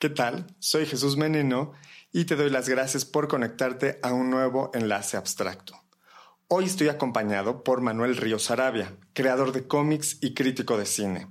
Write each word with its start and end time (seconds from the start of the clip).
¿Qué 0.00 0.10
tal? 0.10 0.46
Soy 0.60 0.86
Jesús 0.86 1.16
Menino 1.16 1.72
y 2.12 2.24
te 2.24 2.36
doy 2.36 2.50
las 2.50 2.68
gracias 2.68 3.04
por 3.04 3.26
conectarte 3.26 3.98
a 4.00 4.12
un 4.12 4.30
nuevo 4.30 4.70
enlace 4.72 5.16
abstracto. 5.16 5.74
Hoy 6.46 6.66
estoy 6.66 6.86
acompañado 6.86 7.64
por 7.64 7.80
Manuel 7.80 8.16
Ríos 8.16 8.52
Arabia, 8.52 8.96
creador 9.12 9.50
de 9.50 9.66
cómics 9.66 10.18
y 10.20 10.34
crítico 10.34 10.78
de 10.78 10.86
cine. 10.86 11.26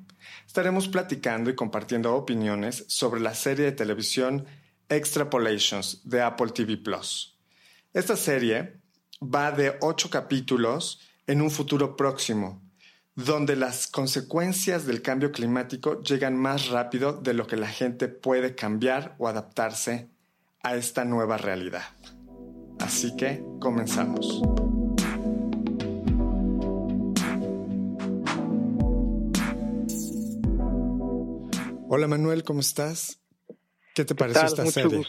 Estaremos 0.45 0.89
platicando 0.89 1.49
y 1.49 1.55
compartiendo 1.55 2.13
opiniones 2.13 2.83
sobre 2.89 3.21
la 3.21 3.35
serie 3.35 3.63
de 3.63 3.71
televisión 3.71 4.45
Extrapolations 4.89 6.01
de 6.03 6.21
Apple 6.21 6.51
TV 6.51 6.75
Plus. 6.75 7.39
Esta 7.93 8.17
serie 8.17 8.81
va 9.23 9.53
de 9.53 9.77
ocho 9.79 10.09
capítulos 10.09 10.99
en 11.25 11.41
un 11.41 11.51
futuro 11.51 11.95
próximo, 11.95 12.66
donde 13.17 13.55
las 13.55 13.87
consecuencias 13.87 14.85
del 14.85 15.01
cambio 15.01 15.31
climático 15.31 16.03
llegan 16.03 16.37
más 16.37 16.69
rápido 16.69 17.13
de 17.13 17.33
lo 17.33 17.47
que 17.47 17.57
la 17.57 17.67
gente 17.67 18.09
puede 18.09 18.53
cambiar 18.53 19.15
o 19.17 19.27
adaptarse 19.27 20.07
a 20.61 20.75
esta 20.75 21.03
nueva 21.03 21.37
realidad. 21.37 21.81
Así 22.79 23.15
que 23.17 23.43
comenzamos. 23.59 24.43
Hola 31.89 32.07
Manuel, 32.07 32.43
¿cómo 32.43 32.59
estás? 32.59 33.19
¿Qué 33.95 34.05
te 34.05 34.13
pareció 34.13 34.45
esta 34.45 34.65
serie? 34.67 35.01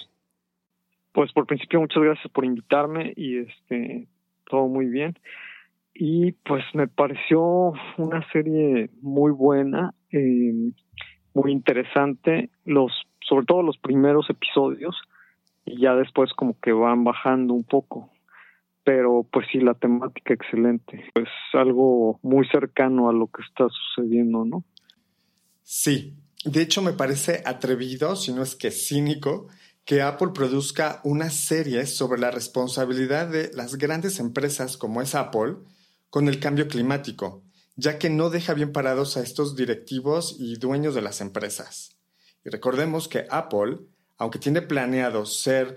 Pues 1.13 1.31
por 1.33 1.47
principio 1.47 1.81
muchas 1.81 2.03
gracias 2.03 2.33
por 2.33 2.47
invitarme 2.47 3.13
y 3.17 3.41
este 3.41 4.09
todo 4.47 4.67
muy 4.67 4.87
bien 4.87 5.15
y 6.01 6.31
pues 6.31 6.63
me 6.75 6.87
pareció 6.87 7.73
una 7.97 8.25
serie 8.33 8.89
muy 9.03 9.33
buena, 9.33 9.93
eh, 10.13 10.73
muy 11.35 11.51
interesante, 11.51 12.51
los, 12.65 12.93
sobre 13.29 13.47
todo 13.47 13.65
los 13.65 13.79
primeros 13.79 14.31
episodios, 14.31 14.95
y 15.65 15.81
ya 15.81 15.97
después 15.97 16.31
como 16.35 16.57
que 16.61 16.71
van 16.71 17.03
bajando 17.03 17.53
un 17.53 17.65
poco. 17.65 18.13
Pero 18.85 19.27
pues 19.33 19.49
sí, 19.51 19.59
la 19.59 19.75
temática 19.75 20.35
excelente, 20.35 21.05
pues 21.15 21.29
algo 21.53 22.21
muy 22.23 22.47
cercano 22.47 23.11
a 23.11 23.13
lo 23.13 23.27
que 23.27 23.43
está 23.43 23.67
sucediendo, 23.69 24.45
¿no? 24.45 24.65
Sí, 25.65 26.15
de 26.45 26.63
hecho 26.63 26.81
me 26.81 26.93
parece 26.93 27.43
atrevido, 27.45 28.15
si 28.15 28.33
no 28.33 28.45
es 28.45 28.55
que 28.55 28.71
cínico, 28.71 29.49
que 29.85 30.01
Apple 30.01 30.29
produzca 30.33 31.01
una 31.03 31.31
serie 31.31 31.87
sobre 31.87 32.21
la 32.21 32.31
responsabilidad 32.31 33.27
de 33.29 33.51
las 33.53 33.75
grandes 33.77 34.21
empresas 34.21 34.77
como 34.77 35.03
es 35.03 35.17
Apple, 35.17 35.57
con 36.11 36.29
el 36.29 36.41
cambio 36.41 36.69
climático, 36.69 37.43
ya 37.77 37.99
que 37.99 38.11
no 38.11 38.31
deja 38.31 38.55
bien 38.55 38.73
parados 38.73 39.17
a 39.17 39.23
estos 39.23 39.57
directivos 39.57 40.37
y 40.39 40.57
dueños 40.57 40.95
de 40.95 41.03
las 41.03 41.21
empresas. 41.21 41.97
Y 42.45 42.51
recordemos 42.51 43.09
que 43.09 43.27
Apple, 43.31 43.79
aunque 44.17 44.39
tiene 44.39 44.63
planeado 44.63 45.27
ser 45.27 45.77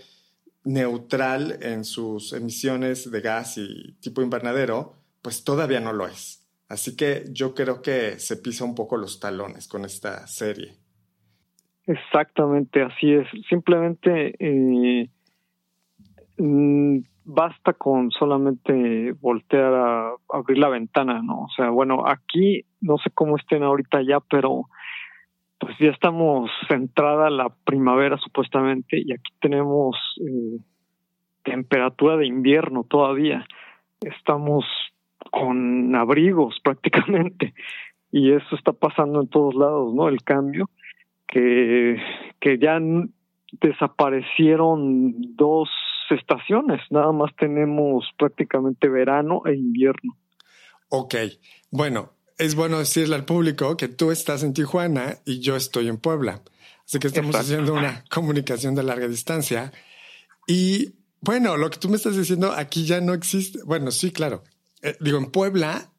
neutral 0.63 1.57
en 1.61 1.83
sus 1.83 2.33
emisiones 2.33 3.09
de 3.09 3.21
gas 3.21 3.57
y 3.57 3.93
tipo 3.99 4.21
invernadero, 4.21 4.95
pues 5.21 5.43
todavía 5.43 5.79
no 5.79 5.93
lo 5.93 6.07
es. 6.07 6.47
Así 6.67 6.95
que 6.95 7.25
yo 7.31 7.53
creo 7.53 7.81
que 7.81 8.17
se 8.19 8.37
pisa 8.37 8.63
un 8.63 8.75
poco 8.75 8.95
los 8.95 9.19
talones 9.19 9.67
con 9.67 9.83
esta 9.83 10.25
serie. 10.27 10.77
Exactamente, 11.85 12.81
así 12.81 13.11
es. 13.13 13.27
Simplemente 13.49 14.35
eh, 14.39 15.09
mm, 16.37 16.99
basta 17.23 17.73
con 17.73 18.11
solamente 18.11 19.13
voltear 19.21 19.73
a 19.73 20.11
abrir 20.29 20.57
la 20.57 20.69
ventana, 20.69 21.21
¿no? 21.21 21.43
O 21.43 21.49
sea, 21.55 21.69
bueno, 21.69 22.03
aquí 22.07 22.65
no 22.81 22.97
sé 22.97 23.09
cómo 23.13 23.37
estén 23.37 23.63
ahorita 23.63 24.01
ya, 24.01 24.19
pero 24.19 24.65
pues 25.59 25.75
ya 25.79 25.89
estamos 25.89 26.49
centrada 26.67 27.29
la 27.29 27.49
primavera 27.65 28.17
supuestamente 28.17 28.97
y 28.97 29.13
aquí 29.13 29.31
tenemos 29.39 29.95
eh, 30.19 30.59
temperatura 31.43 32.17
de 32.17 32.25
invierno 32.25 32.83
todavía. 32.83 33.45
Estamos 34.01 34.65
con 35.29 35.95
abrigos 35.95 36.59
prácticamente 36.63 37.53
y 38.11 38.31
eso 38.31 38.55
está 38.55 38.73
pasando 38.73 39.21
en 39.21 39.27
todos 39.27 39.53
lados, 39.53 39.93
¿no? 39.93 40.09
El 40.09 40.23
cambio 40.23 40.69
que 41.27 42.01
que 42.39 42.57
ya 42.57 42.79
desaparecieron 43.61 45.35
dos 45.35 45.69
estaciones, 46.11 46.79
nada 46.89 47.11
más 47.11 47.31
tenemos 47.37 48.05
prácticamente 48.17 48.87
verano 48.87 49.41
e 49.45 49.55
invierno. 49.55 50.17
Ok, 50.89 51.15
bueno, 51.69 52.11
es 52.37 52.55
bueno 52.55 52.79
decirle 52.79 53.15
al 53.15 53.25
público 53.25 53.77
que 53.77 53.87
tú 53.87 54.11
estás 54.11 54.43
en 54.43 54.53
Tijuana 54.53 55.17
y 55.25 55.39
yo 55.39 55.55
estoy 55.55 55.87
en 55.87 55.97
Puebla. 55.97 56.41
Así 56.85 56.99
que 56.99 57.07
estamos 57.07 57.35
haciendo 57.35 57.73
una 57.73 58.03
comunicación 58.09 58.75
de 58.75 58.83
larga 58.83 59.07
distancia. 59.07 59.71
Y 60.47 60.95
bueno, 61.21 61.55
lo 61.55 61.69
que 61.69 61.77
tú 61.77 61.87
me 61.87 61.97
estás 61.97 62.17
diciendo 62.17 62.51
aquí 62.51 62.85
ya 62.85 62.99
no 62.99 63.13
existe. 63.13 63.59
Bueno, 63.63 63.91
sí, 63.91 64.11
claro. 64.11 64.43
Eh, 64.81 64.97
digo, 64.99 65.17
en 65.17 65.31
Puebla, 65.31 65.91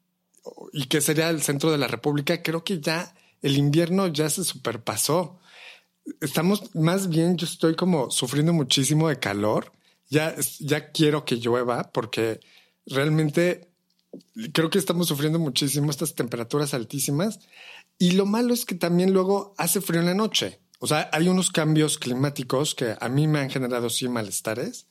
y 0.73 0.87
que 0.87 1.01
sería 1.01 1.31
el 1.31 1.43
centro 1.43 1.71
de 1.71 1.79
la 1.79 1.87
República, 1.87 2.43
creo 2.43 2.65
que 2.65 2.81
ya 2.81 3.15
el 3.41 3.57
invierno 3.57 4.09
ya 4.09 4.29
se 4.29 4.45
superpasó. 4.45 5.39
Estamos 6.21 6.75
más 6.75 7.09
bien, 7.09 7.37
yo 7.37 7.47
estoy 7.47 7.77
como 7.77 8.11
sufriendo 8.11 8.53
muchísimo 8.53 9.09
de 9.09 9.19
calor 9.19 9.73
ya, 10.13 10.35
ya 10.61 10.93
quiero 10.93 11.25
que 11.25 11.37
llueva 11.37 11.91
porque 11.91 12.41
realmente 12.87 13.71
creo 14.53 14.69
que 14.69 14.79
estamos 14.79 15.09
sufriendo 15.09 15.39
muchísimo 15.39 15.91
estas 15.91 16.15
temperaturas 16.15 16.75
altísimas 16.75 17.41
y 17.99 18.13
lo 18.13 18.27
malo 18.27 18.53
es 18.53 18.67
que 18.67 18.75
también 18.75 19.15
luego 19.15 19.55
hace 19.57 19.81
frío 19.81 20.01
en 20.01 20.07
la 20.07 20.15
noche. 20.15 20.61
O 20.81 20.87
sea, 20.87 21.09
hay 21.13 21.29
unos 21.29 21.51
cambios 21.51 21.97
climáticos 21.97 22.75
que 22.75 22.95
a 23.01 23.09
mí 23.09 23.27
me 23.27 23.39
han 23.39 23.49
generado 23.49 23.89
sí 23.89 24.07
malestares 24.07 24.87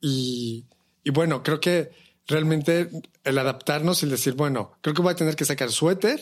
y, 0.00 0.66
y 1.02 1.10
bueno, 1.10 1.42
creo 1.42 1.58
que 1.58 1.90
realmente 2.28 2.90
el 3.24 3.38
adaptarnos 3.38 4.04
y 4.04 4.08
decir, 4.08 4.34
bueno, 4.34 4.76
creo 4.82 4.94
que 4.94 5.02
voy 5.02 5.12
a 5.12 5.16
tener 5.16 5.34
que 5.34 5.46
sacar 5.46 5.70
suéter 5.70 6.20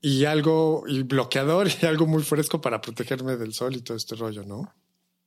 y 0.00 0.24
algo 0.24 0.82
y 0.88 1.04
bloqueador 1.04 1.68
y 1.80 1.86
algo 1.86 2.06
muy 2.08 2.24
fresco 2.24 2.60
para 2.60 2.80
protegerme 2.80 3.36
del 3.36 3.52
sol 3.52 3.76
y 3.76 3.82
todo 3.82 3.96
este 3.96 4.16
rollo, 4.16 4.42
¿no? 4.42 4.74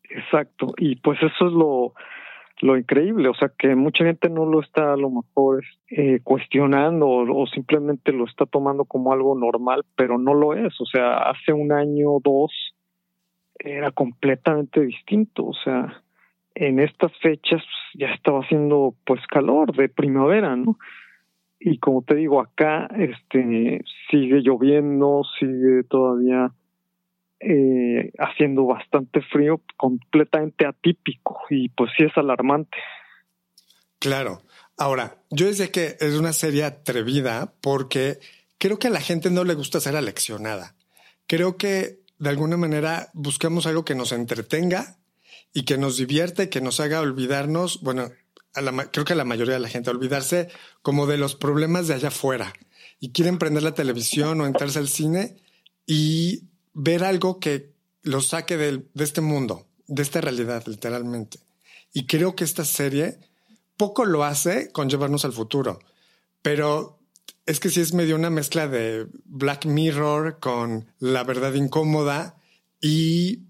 Exacto. 0.09 0.73
Y 0.77 0.97
pues 0.97 1.17
eso 1.21 1.47
es 1.47 1.53
lo, 1.53 1.93
lo 2.61 2.77
increíble, 2.77 3.29
o 3.29 3.33
sea 3.33 3.51
que 3.57 3.75
mucha 3.75 4.05
gente 4.05 4.29
no 4.29 4.45
lo 4.45 4.61
está 4.61 4.93
a 4.93 4.97
lo 4.97 5.09
mejor 5.09 5.63
eh, 5.89 6.19
cuestionando 6.23 7.07
o, 7.07 7.47
simplemente 7.47 8.11
lo 8.11 8.25
está 8.25 8.45
tomando 8.45 8.85
como 8.85 9.11
algo 9.11 9.37
normal, 9.37 9.83
pero 9.95 10.17
no 10.17 10.33
lo 10.33 10.53
es, 10.53 10.79
o 10.79 10.85
sea, 10.85 11.17
hace 11.29 11.51
un 11.51 11.71
año 11.71 12.11
o 12.11 12.21
dos 12.23 12.51
era 13.59 13.91
completamente 13.91 14.81
distinto, 14.81 15.47
o 15.47 15.53
sea, 15.53 16.01
en 16.55 16.79
estas 16.79 17.11
fechas 17.19 17.61
ya 17.93 18.07
estaba 18.13 18.39
haciendo 18.39 18.95
pues 19.05 19.25
calor 19.27 19.75
de 19.75 19.89
primavera, 19.89 20.55
¿no? 20.55 20.77
Y 21.59 21.79
como 21.79 22.03
te 22.03 22.15
digo, 22.15 22.41
acá 22.41 22.87
este 22.97 23.81
sigue 24.09 24.41
lloviendo, 24.41 25.23
sigue 25.39 25.83
todavía 25.83 26.51
eh, 27.47 28.11
haciendo 28.17 28.65
bastante 28.65 29.21
frío, 29.21 29.61
completamente 29.77 30.65
atípico 30.65 31.39
y 31.49 31.69
pues 31.69 31.91
sí 31.95 32.03
es 32.03 32.17
alarmante. 32.17 32.77
Claro. 33.99 34.41
Ahora, 34.77 35.17
yo 35.29 35.45
decía 35.45 35.71
que 35.71 35.95
es 35.99 36.15
una 36.15 36.33
serie 36.33 36.63
atrevida 36.63 37.53
porque 37.61 38.19
creo 38.57 38.79
que 38.79 38.87
a 38.87 38.91
la 38.91 38.99
gente 38.99 39.29
no 39.29 39.43
le 39.43 39.53
gusta 39.53 39.79
ser 39.79 39.95
aleccionada. 39.95 40.75
Creo 41.27 41.55
que 41.55 41.99
de 42.17 42.29
alguna 42.29 42.57
manera 42.57 43.09
buscamos 43.13 43.67
algo 43.67 43.85
que 43.85 43.93
nos 43.93 44.11
entretenga 44.11 44.97
y 45.53 45.65
que 45.65 45.77
nos 45.77 45.97
divierte, 45.97 46.49
que 46.49 46.61
nos 46.61 46.79
haga 46.79 46.99
olvidarnos, 46.99 47.81
bueno, 47.81 48.09
creo 48.91 49.05
que 49.05 49.13
a 49.13 49.17
la 49.17 49.23
mayoría 49.23 49.53
de 49.53 49.59
la 49.59 49.69
gente 49.69 49.91
olvidarse 49.91 50.49
como 50.81 51.05
de 51.05 51.17
los 51.17 51.35
problemas 51.35 51.87
de 51.87 51.93
allá 51.93 52.07
afuera 52.07 52.53
y 52.99 53.11
quieren 53.11 53.37
prender 53.37 53.61
la 53.61 53.75
televisión 53.75 54.41
o 54.41 54.47
entrarse 54.47 54.79
al 54.79 54.87
cine 54.87 55.35
y 55.85 56.49
ver 56.75 57.03
algo 57.03 57.39
que 57.39 57.73
lo 58.03 58.21
saque 58.21 58.57
de, 58.57 58.83
este 58.95 59.21
mundo, 59.21 59.65
de 59.87 60.03
esta 60.03 60.21
realidad, 60.21 60.63
literalmente. 60.67 61.39
Y 61.91 62.05
creo 62.05 62.35
que 62.35 62.43
esta 62.43 62.65
serie 62.65 63.19
poco 63.77 64.05
lo 64.05 64.23
hace 64.23 64.71
con 64.71 64.89
llevarnos 64.89 65.25
al 65.25 65.33
futuro, 65.33 65.79
pero 66.43 66.99
es 67.45 67.59
que 67.59 67.69
sí 67.69 67.81
es 67.81 67.93
medio 67.93 68.15
una 68.15 68.29
mezcla 68.29 68.67
de 68.67 69.07
Black 69.23 69.65
Mirror 69.65 70.39
con 70.39 70.91
la 70.99 71.23
verdad 71.23 71.53
incómoda 71.53 72.35
y 72.79 73.43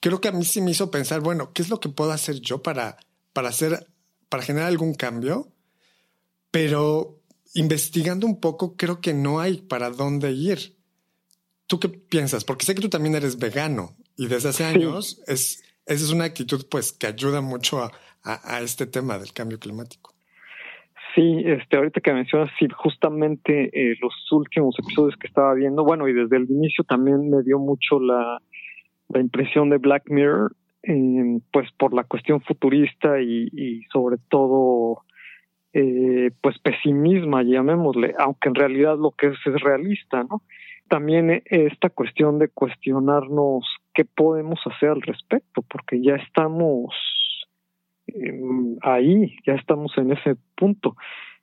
creo 0.00 0.20
que 0.20 0.28
a 0.28 0.32
mí 0.32 0.44
sí 0.44 0.60
me 0.60 0.70
hizo 0.70 0.90
pensar, 0.90 1.20
bueno, 1.20 1.52
¿qué 1.52 1.62
es 1.62 1.68
lo 1.68 1.80
que 1.80 1.88
puedo 1.88 2.12
hacer 2.12 2.40
yo 2.40 2.62
para, 2.62 2.96
para 3.32 3.50
hacer, 3.50 3.86
para 4.28 4.42
generar 4.42 4.68
algún 4.68 4.94
cambio? 4.94 5.52
Pero 6.50 7.20
investigando 7.54 8.26
un 8.26 8.40
poco, 8.40 8.76
creo 8.76 9.00
que 9.00 9.14
no 9.14 9.40
hay 9.40 9.58
para 9.58 9.90
dónde 9.90 10.32
ir. 10.32 10.76
¿Tú 11.66 11.80
qué 11.80 11.88
piensas? 11.88 12.44
Porque 12.44 12.64
sé 12.64 12.74
que 12.74 12.82
tú 12.82 12.88
también 12.88 13.14
eres 13.14 13.38
vegano 13.38 13.96
y 14.16 14.26
desde 14.26 14.50
hace 14.50 14.64
años 14.64 15.22
es, 15.26 15.62
esa 15.86 16.04
es 16.04 16.10
una 16.10 16.24
actitud 16.24 16.66
pues 16.70 16.92
que 16.92 17.06
ayuda 17.06 17.40
mucho 17.40 17.82
a, 17.82 17.90
a, 18.22 18.60
este 18.60 18.86
tema 18.86 19.18
del 19.18 19.32
cambio 19.32 19.58
climático. 19.58 20.12
Sí, 21.14 21.42
este, 21.46 21.76
ahorita 21.76 22.00
que 22.00 22.12
mencionas, 22.12 22.50
sí, 22.58 22.66
justamente 22.74 23.70
eh, 23.72 23.94
los 24.00 24.12
últimos 24.32 24.76
episodios 24.78 25.16
que 25.16 25.28
estaba 25.28 25.54
viendo, 25.54 25.84
bueno, 25.84 26.08
y 26.08 26.12
desde 26.12 26.36
el 26.36 26.50
inicio 26.50 26.84
también 26.84 27.30
me 27.30 27.42
dio 27.42 27.58
mucho 27.58 28.00
la, 28.00 28.40
la 29.08 29.20
impresión 29.20 29.70
de 29.70 29.78
Black 29.78 30.10
Mirror, 30.10 30.56
eh, 30.82 31.38
pues 31.52 31.70
por 31.78 31.94
la 31.94 32.04
cuestión 32.04 32.40
futurista 32.42 33.20
y, 33.20 33.48
y 33.52 33.82
sobre 33.92 34.16
todo 34.28 35.04
eh, 35.72 36.30
pues 36.40 36.58
pesimismo, 36.60 37.40
llamémosle, 37.42 38.14
aunque 38.18 38.48
en 38.48 38.54
realidad 38.54 38.96
lo 38.96 39.10
que 39.10 39.26
es 39.26 39.38
es 39.44 39.60
realista, 39.60 40.22
¿no? 40.22 40.42
También 40.88 41.30
eh, 41.30 41.42
esta 41.50 41.90
cuestión 41.90 42.38
de 42.38 42.48
cuestionarnos 42.48 43.64
qué 43.94 44.04
podemos 44.04 44.60
hacer 44.66 44.90
al 44.90 45.02
respecto, 45.02 45.62
porque 45.62 46.00
ya 46.02 46.16
estamos 46.16 46.94
em, 48.06 48.76
ahí, 48.82 49.36
ya 49.46 49.54
estamos 49.54 49.96
en 49.96 50.12
ese 50.12 50.36
punto. 50.56 50.96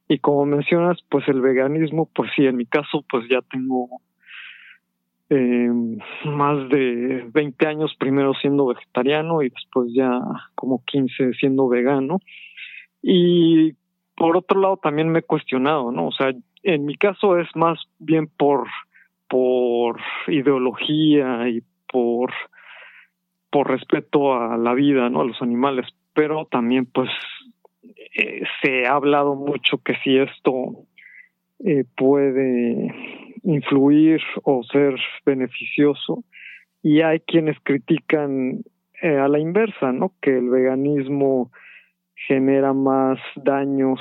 Y 0.08 0.20
como 0.20 0.46
mencionas, 0.46 1.00
pues 1.10 1.28
el 1.28 1.42
veganismo, 1.42 2.10
pues 2.14 2.32
sí, 2.36 2.46
en 2.46 2.58
mi 2.58 2.66
caso, 2.66 3.06
pues 3.10 3.28
ya 3.30 3.42
tengo 3.42 4.02
eh, 5.30 5.70
más 6.26 6.68
de 6.68 7.26
20 7.34 7.66
años 7.66 7.96
primero 7.98 8.34
siendo 8.34 8.66
vegetariano 8.66 9.42
y 9.42 9.50
después 9.50 9.90
ya 9.94 10.20
como 10.56 10.84
15 10.84 11.34
siendo 11.40 11.70
vegano. 11.70 12.20
Y 13.02 13.74
por 14.18 14.36
otro 14.36 14.60
lado 14.60 14.78
también 14.78 15.10
me 15.10 15.20
he 15.20 15.24
cuestionado, 15.24 15.92
¿no? 15.92 16.08
O 16.08 16.12
sea, 16.12 16.34
en 16.64 16.86
mi 16.86 16.96
caso 16.96 17.40
es 17.40 17.48
más 17.56 17.80
bien 17.98 18.28
por 18.28 18.68
por 19.32 19.98
ideología 20.28 21.48
y 21.48 21.64
por 21.90 22.34
por 23.50 23.70
respeto 23.70 24.34
a 24.34 24.58
la 24.58 24.74
vida, 24.74 25.10
¿no? 25.10 25.22
A 25.22 25.26
los 25.26 25.42
animales, 25.42 25.86
pero 26.14 26.46
también 26.46 26.86
pues 26.86 27.10
eh, 28.16 28.44
se 28.62 28.86
ha 28.86 28.94
hablado 28.94 29.36
mucho 29.36 29.78
que 29.84 29.96
si 30.04 30.18
esto 30.18 30.86
eh, 31.60 31.86
puede 31.96 32.94
influir 33.44 34.22
o 34.44 34.64
ser 34.64 34.96
beneficioso 35.26 36.24
y 36.84 37.02
hay 37.02 37.22
quienes 37.22 37.58
critican 37.64 38.64
eh, 39.02 39.18
a 39.18 39.28
la 39.28 39.40
inversa, 39.40 39.92
¿no? 39.94 40.14
Que 40.22 40.38
el 40.38 40.50
veganismo 40.50 41.52
genera 42.28 42.74
más 42.74 43.20
daños 43.36 44.00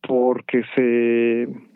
porque 0.00 0.62
se 0.74 1.73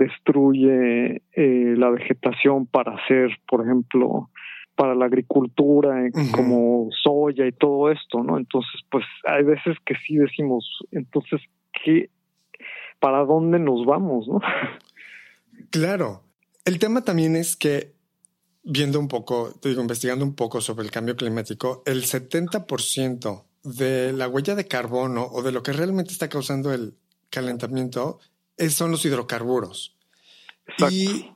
destruye 0.00 1.22
eh, 1.32 1.74
la 1.76 1.90
vegetación 1.90 2.66
para 2.66 2.94
hacer, 2.94 3.30
por 3.46 3.64
ejemplo, 3.64 4.30
para 4.74 4.94
la 4.94 5.04
agricultura, 5.04 6.06
eh, 6.06 6.10
como 6.32 6.88
soya 7.02 7.46
y 7.46 7.52
todo 7.52 7.90
esto, 7.90 8.24
¿no? 8.24 8.38
Entonces, 8.38 8.80
pues 8.90 9.04
hay 9.26 9.44
veces 9.44 9.76
que 9.84 9.94
sí 10.06 10.16
decimos, 10.16 10.64
entonces, 10.90 11.42
¿qué, 11.84 12.08
¿para 12.98 13.24
dónde 13.24 13.58
nos 13.58 13.84
vamos, 13.86 14.26
no? 14.26 14.40
Claro. 15.70 16.22
El 16.64 16.78
tema 16.78 17.02
también 17.04 17.36
es 17.36 17.54
que, 17.54 17.92
viendo 18.64 18.98
un 18.98 19.08
poco, 19.08 19.52
te 19.60 19.68
digo, 19.68 19.82
investigando 19.82 20.24
un 20.24 20.34
poco 20.34 20.62
sobre 20.62 20.84
el 20.86 20.90
cambio 20.90 21.14
climático, 21.14 21.82
el 21.84 22.04
70% 22.04 23.44
de 23.62 24.12
la 24.14 24.26
huella 24.26 24.54
de 24.54 24.66
carbono 24.66 25.26
o 25.30 25.42
de 25.42 25.52
lo 25.52 25.62
que 25.62 25.74
realmente 25.74 26.12
está 26.12 26.28
causando 26.28 26.72
el 26.72 26.94
calentamiento 27.28 28.18
son 28.68 28.90
los 28.90 29.04
hidrocarburos. 29.04 29.96
Y, 30.90 31.30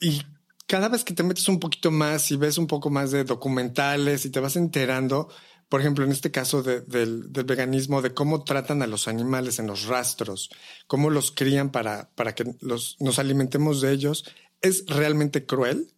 y, 0.00 0.22
cada 0.66 0.88
vez 0.88 1.04
que 1.04 1.14
te 1.14 1.22
metes 1.22 1.48
un 1.48 1.60
poquito 1.60 1.90
más 1.90 2.30
y 2.30 2.36
ves 2.36 2.58
un 2.58 2.66
poco 2.66 2.90
más 2.90 3.10
de 3.10 3.24
documentales 3.24 4.24
y 4.24 4.30
te 4.30 4.40
vas 4.40 4.56
enterando, 4.56 5.28
por 5.68 5.80
ejemplo, 5.80 6.04
en 6.04 6.12
este 6.12 6.30
caso 6.30 6.62
del, 6.62 7.28
veganismo, 7.28 8.02
de 8.02 8.14
cómo 8.14 8.44
tratan 8.44 8.82
a 8.82 8.86
los 8.86 9.08
animales 9.08 9.58
en 9.58 9.66
los 9.66 9.86
rastros, 9.86 10.50
cómo 10.86 11.10
los 11.10 11.30
crían 11.32 11.70
para, 11.70 12.10
para 12.14 12.34
que 12.34 12.44
los, 12.60 12.96
nos 13.00 13.18
alimentemos 13.18 13.80
de 13.80 13.92
ellos, 13.92 14.24
es 14.62 14.84
realmente 14.86 15.46
cruel. 15.46 15.92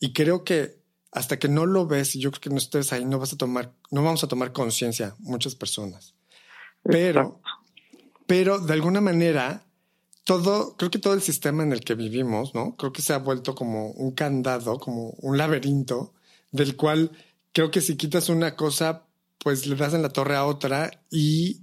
Y 0.00 0.12
creo 0.12 0.44
que 0.44 0.78
hasta 1.10 1.38
que 1.38 1.48
no 1.48 1.66
lo 1.66 1.86
ves 1.86 2.14
y 2.14 2.20
yo 2.20 2.30
creo 2.30 2.40
que 2.40 2.50
no 2.50 2.58
estés 2.58 2.92
ahí, 2.92 3.04
no 3.04 3.18
vas 3.18 3.32
a 3.32 3.36
tomar, 3.36 3.72
no 3.90 4.02
vamos 4.02 4.22
a 4.24 4.28
tomar 4.28 4.52
conciencia 4.52 5.14
muchas 5.18 5.54
personas. 5.54 6.14
Pero, 6.82 7.40
pero 8.26 8.58
de 8.58 8.72
alguna 8.72 9.00
manera, 9.00 9.66
todo, 10.28 10.76
creo 10.76 10.90
que 10.90 10.98
todo 10.98 11.14
el 11.14 11.22
sistema 11.22 11.62
en 11.62 11.72
el 11.72 11.80
que 11.80 11.94
vivimos, 11.94 12.54
¿no? 12.54 12.76
Creo 12.76 12.92
que 12.92 13.00
se 13.00 13.14
ha 13.14 13.18
vuelto 13.18 13.54
como 13.54 13.92
un 13.92 14.10
candado, 14.10 14.78
como 14.78 15.14
un 15.22 15.38
laberinto, 15.38 16.12
del 16.52 16.76
cual 16.76 17.12
creo 17.54 17.70
que 17.70 17.80
si 17.80 17.96
quitas 17.96 18.28
una 18.28 18.54
cosa, 18.54 19.06
pues 19.38 19.64
le 19.64 19.74
das 19.74 19.94
en 19.94 20.02
la 20.02 20.10
torre 20.10 20.36
a 20.36 20.44
otra 20.44 21.02
y, 21.10 21.62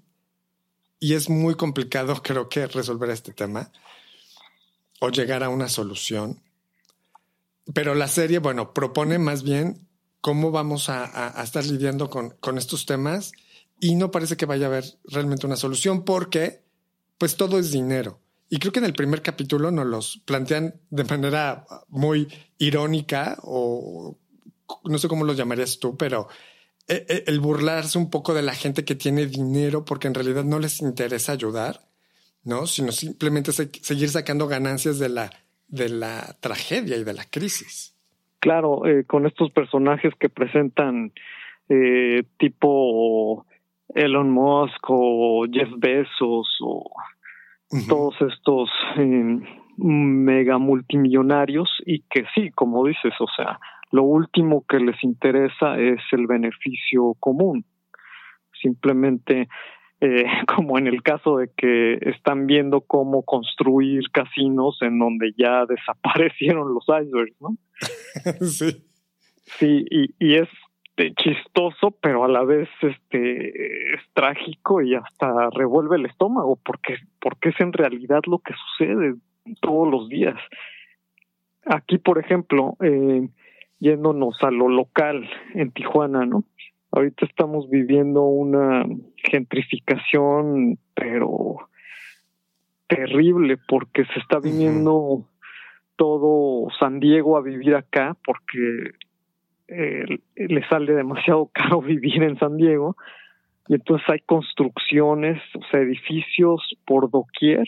y 1.00 1.14
es 1.14 1.30
muy 1.30 1.54
complicado, 1.54 2.20
creo 2.24 2.50
que, 2.50 2.66
resolver 2.66 3.12
este 3.12 3.34
tema 3.34 3.72
o 5.00 5.10
llegar 5.10 5.44
a 5.44 5.50
una 5.50 5.70
solución. 5.70 6.42
Pero 7.72 7.94
la 7.94 8.08
serie, 8.08 8.40
bueno, 8.40 8.74
propone 8.74 9.20
más 9.20 9.44
bien 9.44 9.88
cómo 10.22 10.50
vamos 10.50 10.90
a, 10.90 11.40
estar 11.44 11.64
lidiando 11.64 12.10
con, 12.10 12.32
con, 12.40 12.58
estos 12.58 12.88
temas 12.88 13.32
y 13.80 13.94
no 13.94 14.10
parece 14.10 14.38
que 14.38 14.48
vaya 14.48 14.66
a 14.66 14.70
haber 14.70 14.86
realmente 15.04 15.46
una 15.46 15.56
solución 15.56 16.04
porque 16.04 16.64
pues 17.20 17.36
todo 17.36 17.60
es 17.60 17.70
dinero. 17.72 18.25
Y 18.50 18.60
creo 18.60 18.72
que 18.72 18.80
en 18.80 18.86
el 18.86 18.94
primer 18.94 19.22
capítulo 19.22 19.72
nos 19.72 19.86
los 19.88 20.18
plantean 20.26 20.76
de 20.90 21.04
manera 21.04 21.66
muy 21.90 22.28
irónica 22.58 23.38
o 23.42 24.18
no 24.84 24.98
sé 24.98 25.08
cómo 25.08 25.26
lo 25.26 25.34
llamarías 25.34 25.80
tú, 25.80 25.98
pero 25.98 26.28
e, 26.88 27.06
e, 27.10 27.24
el 27.28 27.40
burlarse 27.40 27.98
un 27.98 28.10
poco 28.10 28.34
de 28.34 28.44
la 28.44 28.54
gente 28.54 28.86
que 28.86 28.96
tiene 28.96 29.26
dinero 29.26 29.86
porque 29.86 30.08
en 30.08 30.14
realidad 30.14 30.44
no 30.44 30.60
les 30.60 30.82
interesa 30.82 31.32
ayudar, 31.32 31.82
¿no? 32.44 32.68
Sino 32.68 32.92
simplemente 32.92 33.52
seguir 33.52 34.10
sacando 34.10 34.48
ganancias 34.48 35.00
de 35.00 35.10
la 35.10 35.32
de 35.68 35.90
la 35.90 36.38
tragedia 36.40 36.96
y 36.98 37.04
de 37.04 37.14
la 37.14 37.26
crisis. 37.26 37.96
Claro, 38.40 38.86
eh, 38.86 39.04
con 39.06 39.26
estos 39.26 39.52
personajes 39.52 40.14
que 40.20 40.30
presentan 40.30 41.12
eh, 41.70 42.24
tipo 42.38 43.46
Elon 43.96 44.30
Musk 44.30 44.90
o 44.90 45.46
Jeff 45.52 45.70
Bezos 45.78 46.48
o 46.62 46.92
todos 47.88 48.16
estos 48.22 48.70
eh, 48.98 49.40
mega 49.78 50.58
multimillonarios 50.58 51.70
y 51.86 52.02
que 52.10 52.26
sí, 52.34 52.52
como 52.52 52.86
dices, 52.86 53.14
o 53.20 53.28
sea, 53.36 53.60
lo 53.92 54.04
último 54.04 54.66
que 54.68 54.80
les 54.80 55.02
interesa 55.04 55.78
es 55.78 56.00
el 56.12 56.28
beneficio 56.28 57.16
común. 57.20 57.66
Simplemente 58.62 59.48
eh, 60.02 60.26
como 60.56 60.78
en 60.78 60.88
el 60.88 61.02
caso 61.04 61.38
de 61.38 61.50
que 61.56 61.98
están 62.02 62.48
viendo 62.48 62.82
cómo 62.82 63.24
construir 63.24 64.04
casinos 64.12 64.78
en 64.82 65.00
donde 65.00 65.34
ya 65.38 65.66
desaparecieron 65.70 66.74
los 66.74 66.86
icebergs, 66.86 67.40
¿no? 67.42 67.58
sí. 68.46 68.86
Sí, 69.60 69.86
y, 69.92 70.10
y 70.18 70.36
es 70.38 70.50
chistoso, 70.96 71.92
pero 72.02 72.24
a 72.24 72.28
la 72.28 72.44
vez 72.44 72.70
este 72.82 73.94
es 73.96 74.02
trágico 74.14 74.82
y 74.82 74.96
hasta 74.96 75.50
revuelve 75.52 75.98
el 75.98 76.06
estómago, 76.06 76.58
porque, 76.64 76.98
porque 77.20 77.50
es 77.50 77.60
en 77.60 77.74
realidad 77.74 78.22
lo 78.28 78.40
que 78.40 78.54
sucede 78.54 79.16
todos 79.62 79.90
los 79.90 80.10
días. 80.10 80.36
Aquí, 81.66 81.98
por 81.98 82.20
ejemplo, 82.20 82.78
eh, 82.82 83.28
yéndonos 83.80 84.42
a 84.44 84.52
lo 84.52 84.70
local 84.70 85.28
en 85.54 85.72
Tijuana, 85.72 86.26
¿no? 86.26 86.44
Ahorita 86.92 87.26
estamos 87.26 87.70
viviendo 87.70 88.24
una 88.24 88.86
gentrificación, 89.18 90.80
pero 90.94 91.58
terrible, 92.88 93.58
porque 93.68 94.06
se 94.06 94.20
está 94.20 94.40
viniendo 94.40 95.28
todo 95.98 96.70
San 96.80 97.00
Diego 97.00 97.38
a 97.38 97.42
vivir 97.42 97.76
acá, 97.76 98.16
porque 98.26 98.92
eh, 99.68 100.06
le 100.36 100.68
sale 100.68 100.94
demasiado 100.94 101.50
caro 101.54 101.82
vivir 101.82 102.24
en 102.24 102.38
San 102.38 102.58
Diego. 102.58 102.96
Y 103.68 103.76
entonces 103.76 104.08
hay 104.10 104.20
construcciones, 104.20 105.42
o 105.56 105.64
sea, 105.72 105.80
edificios 105.80 106.62
por 106.86 107.10
doquier. 107.10 107.68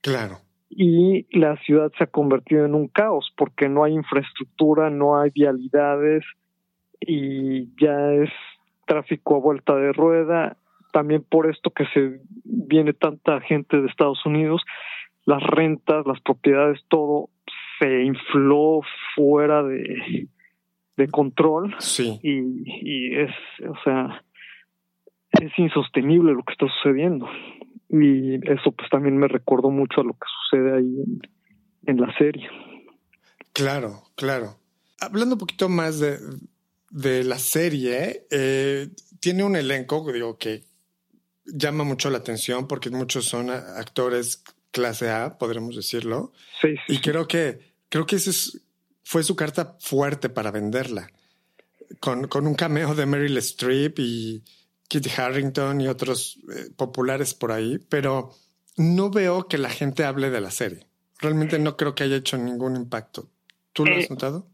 Claro. 0.00 0.38
Y 0.70 1.26
la 1.36 1.56
ciudad 1.58 1.92
se 1.98 2.04
ha 2.04 2.06
convertido 2.08 2.64
en 2.64 2.74
un 2.74 2.88
caos 2.88 3.32
porque 3.36 3.68
no 3.68 3.84
hay 3.84 3.94
infraestructura, 3.94 4.90
no 4.90 5.20
hay 5.20 5.30
vialidades 5.30 6.24
y 7.00 7.74
ya 7.80 8.12
es 8.12 8.30
tráfico 8.86 9.36
a 9.36 9.40
vuelta 9.40 9.74
de 9.76 9.92
rueda, 9.92 10.56
también 10.92 11.24
por 11.28 11.50
esto 11.50 11.70
que 11.70 11.86
se 11.86 12.20
viene 12.44 12.92
tanta 12.92 13.40
gente 13.40 13.80
de 13.80 13.88
Estados 13.88 14.24
Unidos, 14.24 14.62
las 15.24 15.42
rentas, 15.42 16.06
las 16.06 16.20
propiedades, 16.20 16.80
todo 16.88 17.30
se 17.78 18.02
infló 18.02 18.80
fuera 19.14 19.62
de, 19.62 20.28
de 20.96 21.08
control 21.08 21.74
sí. 21.78 22.20
y, 22.22 22.40
y 22.64 23.16
es, 23.16 23.30
o 23.68 23.74
sea, 23.82 24.24
es 25.32 25.52
insostenible 25.58 26.32
lo 26.32 26.42
que 26.42 26.52
está 26.52 26.66
sucediendo. 26.68 27.28
Y 27.90 28.36
eso 28.50 28.72
pues 28.72 28.88
también 28.90 29.16
me 29.16 29.28
recordó 29.28 29.70
mucho 29.70 30.00
a 30.00 30.04
lo 30.04 30.12
que 30.14 30.26
sucede 30.50 30.76
ahí 30.76 31.02
en, 31.04 31.22
en 31.86 32.00
la 32.00 32.16
serie. 32.16 32.48
Claro, 33.52 34.02
claro. 34.16 34.56
Hablando 35.00 35.34
un 35.34 35.40
poquito 35.40 35.68
más 35.68 36.00
de, 36.00 36.18
de 36.90 37.24
la 37.24 37.38
serie 37.38 38.26
eh, 38.30 38.88
tiene 39.20 39.44
un 39.44 39.56
elenco, 39.56 40.10
digo, 40.12 40.38
que 40.38 40.64
llama 41.44 41.84
mucho 41.84 42.10
la 42.10 42.18
atención 42.18 42.66
porque 42.66 42.90
muchos 42.90 43.26
son 43.26 43.50
actores 43.50 44.42
clase 44.70 45.10
A, 45.10 45.38
podremos 45.38 45.76
decirlo. 45.76 46.32
Sí, 46.60 46.74
y 46.88 46.98
creo 46.98 47.28
que, 47.28 47.74
creo 47.88 48.06
que 48.06 48.16
ese 48.16 48.32
fue 49.04 49.22
su 49.22 49.36
carta 49.36 49.76
fuerte 49.80 50.28
para 50.28 50.50
venderla. 50.50 51.08
con, 52.00 52.26
con 52.28 52.46
un 52.46 52.54
cameo 52.54 52.94
de 52.94 53.06
Meryl 53.06 53.36
Streep 53.38 53.98
y 53.98 54.42
Kit 54.88 55.06
Harrington 55.18 55.80
y 55.80 55.88
otros 55.88 56.40
eh, 56.50 56.70
populares 56.76 57.34
por 57.34 57.52
ahí, 57.52 57.78
pero 57.88 58.30
no 58.76 59.10
veo 59.10 59.46
que 59.48 59.58
la 59.58 59.70
gente 59.70 60.04
hable 60.04 60.30
de 60.30 60.40
la 60.40 60.50
serie. 60.50 60.86
Realmente 61.20 61.58
no 61.58 61.76
creo 61.76 61.94
que 61.94 62.04
haya 62.04 62.16
hecho 62.16 62.36
ningún 62.36 62.76
impacto. 62.76 63.28
¿Tú 63.72 63.84
lo 63.84 63.94
has 63.94 64.04
eh, 64.04 64.08
notado? 64.10 64.46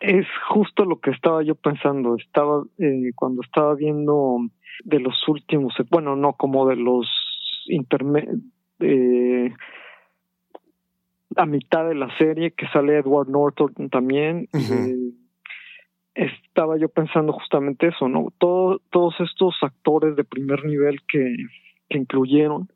Es 0.00 0.26
justo 0.48 0.84
lo 0.84 1.00
que 1.00 1.10
estaba 1.10 1.42
yo 1.42 1.54
pensando. 1.54 2.16
Estaba 2.16 2.64
eh, 2.78 3.12
cuando 3.14 3.42
estaba 3.42 3.74
viendo 3.74 4.38
de 4.84 5.00
los 5.00 5.16
últimos, 5.28 5.74
bueno, 5.90 6.16
no 6.16 6.34
como 6.34 6.66
de 6.68 6.76
los 6.76 7.06
intermedios, 7.66 8.40
eh, 8.80 9.52
a 11.36 11.46
mitad 11.46 11.86
de 11.88 11.94
la 11.94 12.08
serie 12.18 12.52
que 12.52 12.66
sale 12.68 12.98
Edward 12.98 13.28
Norton 13.28 13.90
también. 13.90 14.48
eh, 14.54 15.12
estaba 16.14 16.78
yo 16.78 16.88
pensando 16.88 17.32
justamente 17.32 17.88
eso, 17.88 18.08
¿no? 18.08 18.32
Todo, 18.38 18.80
todos 18.90 19.14
estos 19.20 19.54
actores 19.62 20.16
de 20.16 20.24
primer 20.24 20.64
nivel 20.64 21.00
que, 21.06 21.36
que 21.88 21.98
incluyeron, 21.98 22.68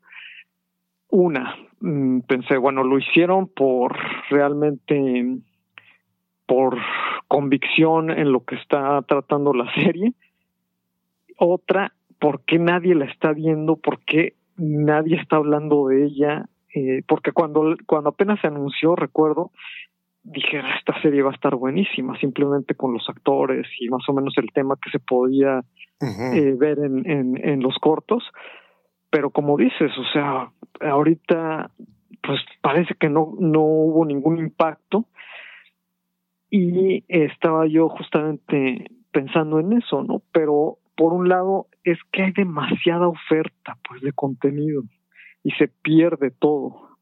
una, 1.09 1.55
mm, 1.81 2.21
pensé, 2.21 2.57
bueno, 2.57 2.83
lo 2.83 2.97
hicieron 2.97 3.47
por 3.47 3.97
realmente, 4.29 5.37
por 6.45 6.77
convicción 7.27 8.11
en 8.11 8.31
lo 8.31 8.45
que 8.45 8.55
está 8.55 9.01
tratando 9.03 9.53
la 9.53 9.71
serie. 9.73 10.13
Otra, 11.37 11.93
¿por 12.19 12.45
qué 12.45 12.59
nadie 12.59 12.95
la 12.95 13.05
está 13.05 13.33
viendo? 13.33 13.75
¿Por 13.75 13.99
qué 14.05 14.35
nadie 14.57 15.17
está 15.17 15.37
hablando 15.37 15.87
de 15.87 16.05
ella? 16.05 16.45
Eh, 16.73 17.03
porque 17.07 17.31
cuando, 17.31 17.75
cuando 17.85 18.09
apenas 18.09 18.39
se 18.39 18.47
anunció, 18.47 18.95
recuerdo, 18.95 19.51
dije, 20.23 20.59
ah, 20.59 20.75
esta 20.77 20.99
serie 21.01 21.23
va 21.23 21.31
a 21.31 21.35
estar 21.35 21.55
buenísima, 21.55 22.17
simplemente 22.19 22.75
con 22.75 22.93
los 22.93 23.07
actores 23.09 23.67
y 23.79 23.89
más 23.89 24.07
o 24.07 24.13
menos 24.13 24.33
el 24.37 24.51
tema 24.53 24.77
que 24.81 24.89
se 24.91 24.99
podía 24.99 25.61
eh, 26.01 26.55
ver 26.57 26.79
en, 26.79 27.09
en, 27.09 27.49
en, 27.49 27.61
los 27.61 27.75
cortos. 27.79 28.23
Pero 29.09 29.31
como 29.31 29.57
dices, 29.57 29.91
o 29.97 30.05
sea, 30.13 30.49
ahorita 30.79 31.71
pues 32.23 32.39
parece 32.61 32.93
que 32.95 33.09
no, 33.09 33.33
no 33.39 33.61
hubo 33.61 34.05
ningún 34.05 34.37
impacto 34.37 35.05
y 36.49 37.03
estaba 37.07 37.65
yo 37.65 37.89
justamente 37.89 38.91
pensando 39.11 39.59
en 39.59 39.73
eso, 39.73 40.03
¿no? 40.03 40.21
Pero 40.31 40.77
por 40.95 41.13
un 41.13 41.29
lado 41.29 41.67
es 41.83 41.97
que 42.11 42.23
hay 42.23 42.31
demasiada 42.31 43.07
oferta 43.07 43.77
pues 43.87 44.01
de 44.01 44.11
contenido 44.13 44.83
y 45.43 45.51
se 45.51 45.67
pierde 45.67 46.31
todo. 46.31 46.97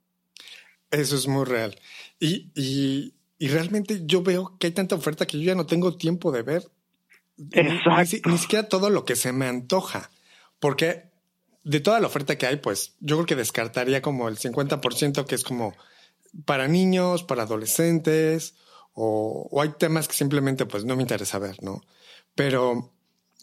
Eso 0.92 1.16
es 1.16 1.28
muy 1.28 1.46
real. 1.46 1.78
Y, 2.20 2.52
y, 2.56 3.14
y, 3.38 3.48
realmente 3.48 4.02
yo 4.06 4.24
veo 4.24 4.58
que 4.60 4.68
hay 4.68 4.74
tanta 4.74 4.96
oferta 4.96 5.26
que 5.26 5.40
yo 5.40 5.46
ya 5.46 5.56
no 5.56 5.66
tengo 5.66 5.98
tiempo 5.98 6.32
de 6.32 6.42
ver. 6.42 6.70
Exacto. 7.52 8.18
Ni, 8.26 8.32
ni, 8.32 8.38
siquiera 8.38 8.68
todo 8.68 8.90
lo 8.90 9.06
que 9.06 9.16
se 9.16 9.32
me 9.32 9.48
antoja. 9.48 10.10
Porque 10.60 11.10
de 11.64 11.80
toda 11.80 12.00
la 12.00 12.08
oferta 12.08 12.38
que 12.38 12.48
hay, 12.48 12.58
pues 12.58 12.96
yo 13.00 13.18
creo 13.18 13.26
que 13.26 13.36
descartaría 13.36 14.02
como 14.02 14.28
el 14.28 14.38
50% 14.38 15.26
que 15.26 15.36
es 15.36 15.44
como 15.44 15.74
para 16.46 16.68
niños, 16.68 17.24
para 17.24 17.44
adolescentes, 17.44 18.56
o, 18.94 19.48
o 19.52 19.62
hay 19.62 19.70
temas 19.78 20.08
que 20.08 20.16
simplemente 20.16 20.66
pues 20.66 20.86
no 20.86 20.96
me 20.96 21.04
interesa 21.04 21.40
ver, 21.40 21.62
¿no? 21.62 21.82
Pero 22.36 22.92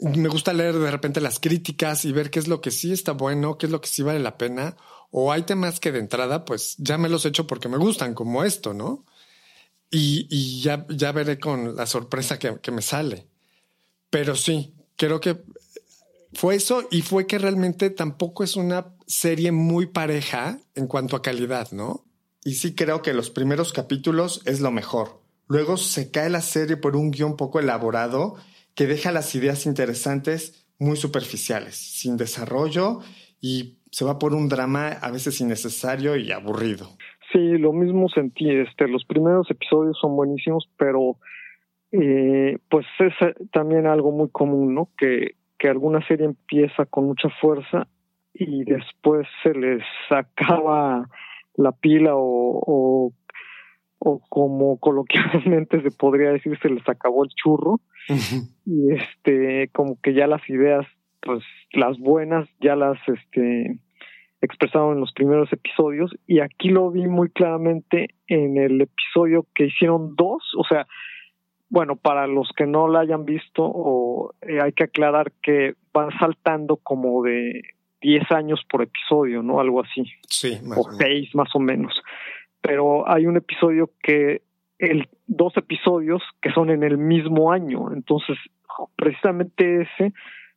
me 0.01 0.29
gusta 0.29 0.53
leer 0.53 0.79
de 0.79 0.91
repente 0.91 1.21
las 1.21 1.41
críticas 1.41 2.05
y 2.05 2.13
ver 2.13 2.31
qué 2.31 2.39
es 2.39 2.49
lo 2.49 2.61
que 2.61 2.71
sí 2.71 2.93
está 2.93 3.13
bueno, 3.13 3.57
qué 3.59 3.67
es 3.67 3.73
lo 3.73 3.81
que 3.81 3.89
sí 3.89 4.03
vale 4.03 4.21
la 4.21 4.37
pena, 4.37 4.77
o 5.11 5.33
hay 5.33 5.43
temas 5.43 5.81
que 5.81 5.93
de 5.93 6.01
entrada, 6.01 6.45
pues 6.45 6.77
ya 6.79 6.99
me 6.99 7.09
los 7.09 7.25
he 7.25 7.29
hecho 7.29 7.47
porque 7.47 7.69
me 7.69 7.79
gustan, 7.79 8.15
como 8.15 8.45
esto, 8.45 8.75
¿no? 8.75 9.05
Y, 9.91 10.27
y 10.29 10.61
ya, 10.61 10.87
ya 10.91 11.13
veré 11.13 11.39
con 11.39 11.77
la 11.77 11.87
sorpresa 11.87 12.39
que, 12.39 12.59
que 12.61 12.73
me 12.73 12.83
sale. 12.83 13.27
Pero 14.11 14.37
sí, 14.37 14.75
creo 14.97 15.21
que 15.21 15.43
fue 16.33 16.57
eso 16.57 16.87
y 16.91 17.03
fue 17.03 17.27
que 17.27 17.39
realmente 17.39 17.89
tampoco 17.91 18.45
es 18.45 18.57
una 18.57 18.95
serie 19.07 19.53
muy 19.53 19.87
pareja 19.87 20.59
en 20.75 20.87
cuanto 20.87 21.17
a 21.17 21.23
calidad, 21.23 21.71
¿no? 21.73 22.05
Y 22.45 22.55
sí 22.55 22.75
creo 22.75 23.01
que 23.01 23.15
los 23.15 23.31
primeros 23.31 23.73
capítulos 23.73 24.43
es 24.45 24.61
lo 24.61 24.71
mejor. 24.71 25.23
Luego 25.49 25.77
se 25.77 26.11
cae 26.11 26.29
la 26.29 26.43
serie 26.43 26.77
por 26.77 26.97
un 26.97 27.11
guion 27.11 27.37
poco 27.37 27.61
elaborado 27.61 28.37
que 28.77 28.87
deja 28.87 29.11
las 29.11 29.35
ideas 29.35 29.67
interesantes 29.67 30.69
muy 30.79 30.97
superficiales, 30.97 31.75
sin 31.75 32.17
desarrollo 32.17 33.01
y 33.41 33.79
se 33.91 34.05
va 34.05 34.19
por 34.19 34.35
un 34.35 34.49
drama 34.49 34.89
a 34.89 35.11
veces 35.11 35.41
innecesario 35.41 36.17
y 36.17 36.31
aburrido. 36.31 36.87
Sí, 37.33 37.59
lo 37.59 37.73
mismo 37.73 38.09
sentí. 38.09 38.51
Este, 38.51 38.87
los 38.87 39.05
primeros 39.05 39.51
episodios 39.51 39.99
son 39.99 40.15
buenísimos, 40.15 40.69
pero 40.77 41.17
eh, 41.91 42.59
pues 42.69 42.87
es 42.99 43.15
también 43.51 43.87
algo 43.87 44.13
muy 44.13 44.29
común, 44.31 44.75
¿no? 44.75 44.91
Que, 44.97 45.35
que 45.59 45.69
alguna 45.69 46.07
serie 46.07 46.27
empieza 46.27 46.85
con 46.85 47.07
mucha 47.07 47.29
fuerza 47.41 47.89
y 48.35 48.65
después 48.65 49.27
se 49.43 49.55
les 49.55 49.83
acaba 50.11 51.09
la 51.55 51.73
pila 51.73 52.13
o, 52.15 53.13
o 53.99 54.21
como 54.29 54.79
coloquialmente 54.79 55.83
se 55.83 55.91
podría 55.91 56.31
decir, 56.31 56.59
se 56.61 56.69
les 56.69 56.89
acabó 56.89 57.25
el 57.25 57.31
churro 57.31 57.81
y 58.65 58.93
este, 58.93 59.69
como 59.73 60.01
que 60.01 60.15
ya 60.15 60.27
las 60.27 60.49
ideas, 60.49 60.87
pues 61.21 61.43
las 61.73 61.99
buenas 61.99 62.49
ya 62.61 62.77
las, 62.77 62.99
este, 63.09 63.79
expresado 64.41 64.93
en 64.93 65.01
los 65.01 65.13
primeros 65.13 65.53
episodios 65.53 66.15
y 66.27 66.41
aquí 66.41 66.69
lo 66.69 66.91
vi 66.91 67.07
muy 67.07 67.31
claramente 67.31 68.09
en 68.29 68.59
el 68.59 68.81
episodio 68.81 69.47
que 69.55 69.67
hicieron 69.67 70.15
dos, 70.15 70.43
o 70.57 70.65
sea, 70.65 70.87
bueno, 71.69 71.97
para 71.97 72.27
los 72.27 72.49
que 72.57 72.67
no 72.67 72.89
la 72.89 73.01
hayan 73.01 73.25
visto, 73.25 73.65
o, 73.65 74.35
eh, 74.43 74.61
hay 74.63 74.73
que 74.73 74.85
aclarar 74.85 75.33
que 75.43 75.75
van 75.93 76.11
saltando 76.19 76.77
como 76.77 77.23
de 77.25 77.63
10 78.03 78.31
años 78.31 78.61
por 78.71 78.83
episodio, 78.83 79.43
¿no? 79.43 79.59
Algo 79.59 79.83
así. 79.83 80.05
Sí, 80.29 80.61
más 80.63 80.79
o 80.79 80.93
6 80.93 81.35
más 81.35 81.49
o 81.55 81.59
menos. 81.59 81.93
Pero 82.67 83.09
hay 83.09 83.27
un 83.27 83.37
episodio 83.37 83.91
que, 84.03 84.43
el 84.79 85.09
dos 85.27 85.57
episodios 85.57 86.23
que 86.43 86.51
son 86.51 86.71
en 86.71 86.83
el 86.83 86.99
mismo 86.99 87.53
año, 87.53 87.93
entonces 87.93 88.37
precisamente 88.97 89.83
ese 89.83 90.13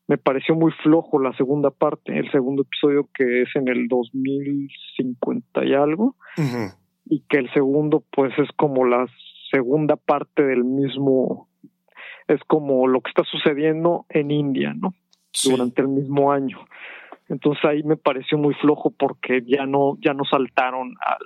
me 0.08 0.18
pareció 0.18 0.56
muy 0.56 0.72
flojo 0.84 1.20
la 1.20 1.32
segunda 1.34 1.70
parte, 1.70 2.18
el 2.18 2.30
segundo 2.32 2.64
episodio 2.64 3.08
que 3.14 3.44
es 3.44 3.50
en 3.56 3.68
el 3.68 3.88
2050 3.88 5.66
y 5.66 5.74
algo, 5.74 6.16
uh 6.38 6.42
-huh. 6.42 6.76
y 7.06 7.22
que 7.30 7.38
el 7.38 7.50
segundo 7.54 8.04
pues 8.12 8.34
es 8.40 8.50
como 8.58 8.86
la 8.86 9.06
segunda 9.52 9.96
parte 9.96 10.44
del 10.44 10.64
mismo, 10.64 11.48
es 12.28 12.42
como 12.48 12.88
lo 12.88 13.02
que 13.02 13.10
está 13.10 13.24
sucediendo 13.24 14.06
en 14.10 14.32
India, 14.32 14.74
¿no? 14.74 14.96
Sí. 15.32 15.52
Durante 15.52 15.84
el 15.84 15.90
mismo 15.90 16.32
año. 16.32 16.58
Entonces 17.30 17.64
ahí 17.64 17.84
me 17.84 17.96
pareció 17.96 18.40
muy 18.40 18.56
flojo 18.56 18.92
porque 18.98 19.44
ya 19.46 19.68
no, 19.68 19.98
ya 20.04 20.14
no 20.14 20.24
saltaron 20.26 20.96
al, 21.06 21.20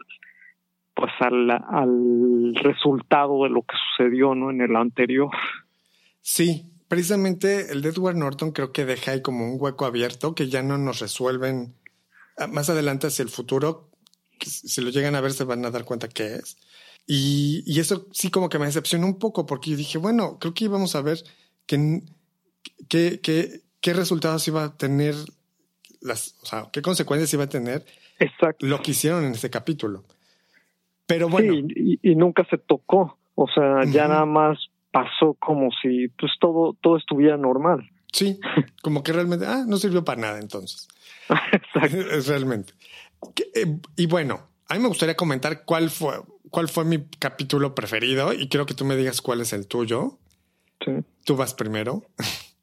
pues 0.95 1.11
al, 1.19 1.49
al 1.51 2.55
resultado 2.55 3.43
de 3.43 3.49
lo 3.49 3.61
que 3.61 3.75
sucedió, 3.97 4.35
¿no? 4.35 4.51
En 4.51 4.61
el 4.61 4.75
anterior. 4.75 5.31
Sí, 6.21 6.71
precisamente 6.87 7.71
el 7.71 7.81
de 7.81 7.89
Edward 7.89 8.15
Norton 8.15 8.51
creo 8.51 8.71
que 8.71 8.85
deja 8.85 9.11
ahí 9.11 9.21
como 9.21 9.51
un 9.51 9.57
hueco 9.59 9.85
abierto 9.85 10.35
que 10.35 10.49
ya 10.49 10.61
no 10.61 10.77
nos 10.77 10.99
resuelven 10.99 11.75
ah, 12.37 12.47
más 12.47 12.69
adelante 12.69 13.07
hacia 13.07 13.23
el 13.23 13.29
futuro. 13.29 13.89
Si 14.39 14.81
lo 14.81 14.89
llegan 14.89 15.15
a 15.15 15.21
ver 15.21 15.33
se 15.33 15.43
van 15.43 15.65
a 15.65 15.71
dar 15.71 15.85
cuenta 15.85 16.07
qué 16.07 16.35
es. 16.35 16.57
Y, 17.05 17.63
y 17.65 17.79
eso 17.79 18.07
sí 18.13 18.29
como 18.29 18.49
que 18.49 18.59
me 18.59 18.65
decepcionó 18.65 19.05
un 19.07 19.19
poco 19.19 19.45
porque 19.45 19.71
yo 19.71 19.77
dije, 19.77 19.97
bueno, 19.97 20.37
creo 20.39 20.53
que 20.53 20.65
íbamos 20.65 20.95
a 20.95 21.01
ver 21.01 21.23
qué, 21.65 22.01
qué, 22.87 23.19
qué, 23.21 23.61
qué 23.81 23.93
resultados 23.93 24.47
iba 24.47 24.63
a 24.63 24.77
tener, 24.77 25.15
las, 26.01 26.35
o 26.43 26.45
sea, 26.45 26.69
qué 26.71 26.81
consecuencias 26.81 27.33
iba 27.33 27.43
a 27.43 27.49
tener 27.49 27.85
Exacto. 28.19 28.65
lo 28.65 28.81
que 28.81 28.91
hicieron 28.91 29.25
en 29.25 29.33
este 29.33 29.49
capítulo. 29.49 30.05
Pero 31.13 31.29
bueno. 31.29 31.53
Sí, 31.53 31.99
y, 32.01 32.11
y 32.11 32.15
nunca 32.15 32.43
se 32.49 32.57
tocó. 32.57 33.19
O 33.35 33.47
sea, 33.47 33.63
uh 33.63 33.79
-huh. 33.81 33.91
ya 33.91 34.07
nada 34.07 34.25
más 34.25 34.57
pasó 34.91 35.35
como 35.39 35.69
si 35.81 36.07
pues 36.19 36.31
todo, 36.39 36.75
todo 36.81 36.97
estuviera 36.97 37.37
normal. 37.37 37.89
Sí, 38.11 38.39
como 38.81 39.03
que 39.03 39.13
realmente, 39.13 39.45
ah, 39.47 39.63
no 39.67 39.77
sirvió 39.77 40.03
para 40.03 40.21
nada 40.21 40.39
entonces. 40.39 40.87
Exacto. 41.51 41.97
Realmente. 42.27 42.73
Y 43.95 44.05
bueno, 44.07 44.41
a 44.67 44.75
mí 44.75 44.81
me 44.81 44.87
gustaría 44.87 45.15
comentar 45.15 45.65
cuál 45.65 45.89
fue, 45.89 46.15
cuál 46.49 46.67
fue 46.67 46.83
mi 46.83 47.03
capítulo 47.19 47.75
preferido 47.75 48.33
y 48.33 48.49
quiero 48.49 48.65
que 48.65 48.73
tú 48.73 48.85
me 48.85 48.95
digas 48.95 49.21
cuál 49.21 49.41
es 49.41 49.53
el 49.53 49.67
tuyo. 49.67 50.17
Sí. 50.83 50.91
Tú 51.25 51.35
vas 51.35 51.53
primero. 51.53 52.03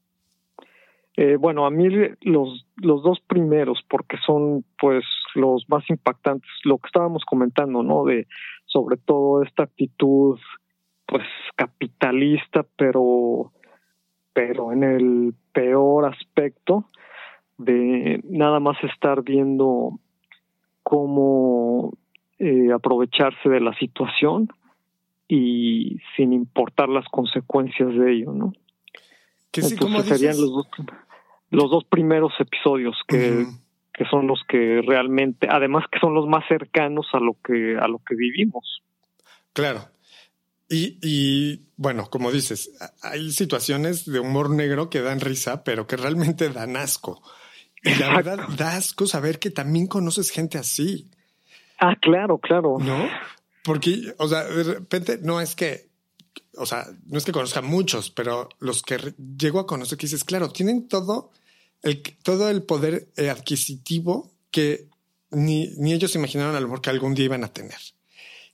Eh, 1.16 1.36
bueno, 1.36 1.66
a 1.66 1.70
mí 1.70 1.86
los, 2.22 2.64
los 2.80 3.02
dos 3.02 3.20
primeros, 3.20 3.80
porque 3.88 4.16
son 4.24 4.64
pues 4.78 5.04
los 5.34 5.68
más 5.68 5.88
impactantes, 5.88 6.50
lo 6.64 6.78
que 6.78 6.86
estábamos 6.86 7.24
comentando, 7.24 7.82
¿no? 7.82 8.04
De 8.04 8.26
sobre 8.66 8.96
todo 8.96 9.42
esta 9.42 9.64
actitud 9.64 10.38
pues 11.06 11.24
capitalista, 11.56 12.64
pero 12.76 13.52
pero 14.32 14.72
en 14.72 14.84
el 14.84 15.34
peor 15.52 16.06
aspecto 16.06 16.88
de 17.58 18.20
nada 18.24 18.60
más 18.60 18.76
estar 18.84 19.22
viendo 19.22 19.98
cómo 20.82 21.92
eh, 22.38 22.72
aprovecharse 22.72 23.48
de 23.48 23.60
la 23.60 23.74
situación 23.78 24.48
y 25.28 25.98
sin 26.16 26.32
importar 26.32 26.88
las 26.88 27.04
consecuencias 27.08 27.94
de 27.94 28.12
ello, 28.12 28.32
¿no? 28.32 28.52
Que 29.50 29.62
sí, 29.62 29.76
como 29.76 30.00
serían 30.00 30.40
los 30.40 30.52
dos, 30.52 30.68
los 31.50 31.70
dos 31.70 31.84
primeros 31.84 32.32
episodios 32.38 32.96
que, 33.06 33.46
que 33.92 34.04
son 34.06 34.26
los 34.26 34.40
que 34.48 34.82
realmente, 34.86 35.48
además 35.50 35.84
que 35.90 35.98
son 35.98 36.14
los 36.14 36.26
más 36.26 36.44
cercanos 36.48 37.06
a 37.12 37.18
lo 37.18 37.36
que, 37.44 37.76
a 37.76 37.88
lo 37.88 37.98
que 37.98 38.14
vivimos. 38.14 38.82
Claro. 39.52 39.80
Y, 40.68 40.98
y 41.02 41.66
bueno, 41.76 42.08
como 42.08 42.30
dices, 42.30 42.70
hay 43.02 43.32
situaciones 43.32 44.06
de 44.06 44.20
humor 44.20 44.50
negro 44.50 44.88
que 44.88 45.00
dan 45.00 45.20
risa, 45.20 45.64
pero 45.64 45.86
que 45.88 45.96
realmente 45.96 46.48
dan 46.48 46.76
asco. 46.76 47.20
Y 47.82 47.94
la 47.96 48.14
verdad, 48.14 48.38
da 48.56 48.76
asco 48.76 49.06
saber 49.06 49.38
que 49.38 49.50
también 49.50 49.88
conoces 49.88 50.30
gente 50.30 50.58
así. 50.58 51.10
Ah, 51.78 51.96
claro, 52.00 52.38
claro. 52.38 52.76
¿No? 52.78 53.08
Porque, 53.64 54.14
o 54.18 54.28
sea, 54.28 54.44
de 54.44 54.62
repente 54.62 55.18
no 55.22 55.40
es 55.40 55.56
que, 55.56 55.88
o 56.56 56.66
sea, 56.66 56.86
no 57.06 57.18
es 57.18 57.24
que 57.24 57.32
conozca 57.32 57.62
muchos, 57.62 58.10
pero 58.10 58.48
los 58.60 58.82
que 58.82 58.98
llego 59.36 59.58
a 59.58 59.66
conocer 59.66 59.98
que 59.98 60.06
dices, 60.06 60.24
claro, 60.24 60.50
tienen 60.50 60.88
todo 60.88 61.32
todo 62.22 62.50
el 62.50 62.62
poder 62.62 63.08
eh, 63.16 63.30
adquisitivo 63.30 64.32
que 64.50 64.88
ni, 65.30 65.74
ni 65.78 65.92
ellos 65.92 66.14
imaginaron 66.14 66.54
a 66.56 66.60
lo 66.60 66.66
mejor 66.66 66.80
que 66.80 66.90
algún 66.90 67.14
día 67.14 67.26
iban 67.26 67.44
a 67.44 67.52
tener. 67.52 67.78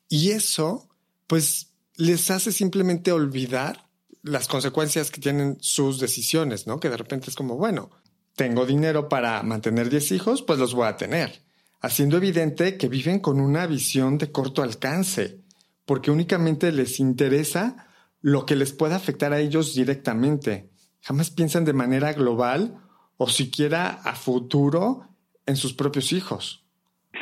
Y 0.08 0.30
eso, 0.30 0.88
pues, 1.26 1.72
les 1.96 2.30
hace 2.30 2.52
simplemente 2.52 3.12
olvidar 3.12 3.88
las 4.22 4.48
consecuencias 4.48 5.10
que 5.10 5.20
tienen 5.20 5.56
sus 5.60 5.98
decisiones, 5.98 6.66
¿no? 6.66 6.80
Que 6.80 6.90
de 6.90 6.96
repente 6.96 7.30
es 7.30 7.36
como, 7.36 7.56
bueno, 7.56 7.90
tengo 8.34 8.66
dinero 8.66 9.08
para 9.08 9.42
mantener 9.42 9.88
10 9.88 10.12
hijos, 10.12 10.42
pues 10.42 10.58
los 10.58 10.74
voy 10.74 10.86
a 10.86 10.96
tener, 10.96 11.42
haciendo 11.80 12.16
evidente 12.16 12.76
que 12.76 12.88
viven 12.88 13.20
con 13.20 13.40
una 13.40 13.66
visión 13.66 14.18
de 14.18 14.30
corto 14.30 14.62
alcance, 14.62 15.40
porque 15.84 16.10
únicamente 16.10 16.72
les 16.72 17.00
interesa 17.00 17.88
lo 18.20 18.44
que 18.44 18.56
les 18.56 18.72
pueda 18.72 18.96
afectar 18.96 19.32
a 19.32 19.38
ellos 19.40 19.74
directamente. 19.74 20.70
Jamás 21.00 21.30
piensan 21.30 21.64
de 21.64 21.72
manera 21.72 22.12
global 22.12 22.82
o 23.16 23.28
siquiera 23.28 23.98
a 24.04 24.14
futuro 24.14 25.04
en 25.46 25.56
sus 25.56 25.72
propios 25.72 26.12
hijos. 26.12 26.66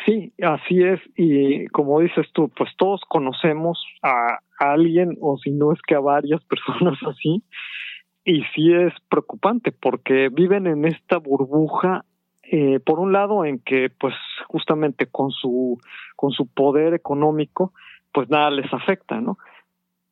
Sí, 0.05 0.33
así 0.43 0.83
es. 0.83 1.01
Y 1.17 1.67
como 1.69 2.01
dices 2.01 2.27
tú, 2.33 2.51
pues 2.57 2.71
todos 2.77 3.01
conocemos 3.09 3.79
a, 4.03 4.39
alguien 4.59 5.17
o 5.21 5.37
si 5.39 5.51
no 5.51 5.73
es 5.73 5.81
que 5.83 5.95
a 5.95 6.01
varias 6.01 6.43
personas 6.49 6.99
así. 7.09 7.43
Y 8.25 8.43
sí 8.55 8.73
es 8.73 8.93
preocupante 9.09 9.73
porque 9.73 10.31
viven 10.31 10.67
en 10.67 10.87
esta 10.87 11.19
burbuja, 11.19 12.05
eh, 12.43 12.81
por 12.81 12.99
un 12.99 13.13
lado 13.13 13.45
en 13.45 13.59
que 13.59 13.91
pues 13.91 14.15
justamente 14.49 15.07
con 15.07 15.31
su, 15.31 15.79
con 16.17 16.31
su 16.33 16.47
poder 16.47 16.95
económico, 16.95 17.73
pues 18.13 18.31
nada 18.31 18.51
les 18.51 18.73
afecta, 18.73 19.21
¿no? 19.21 19.39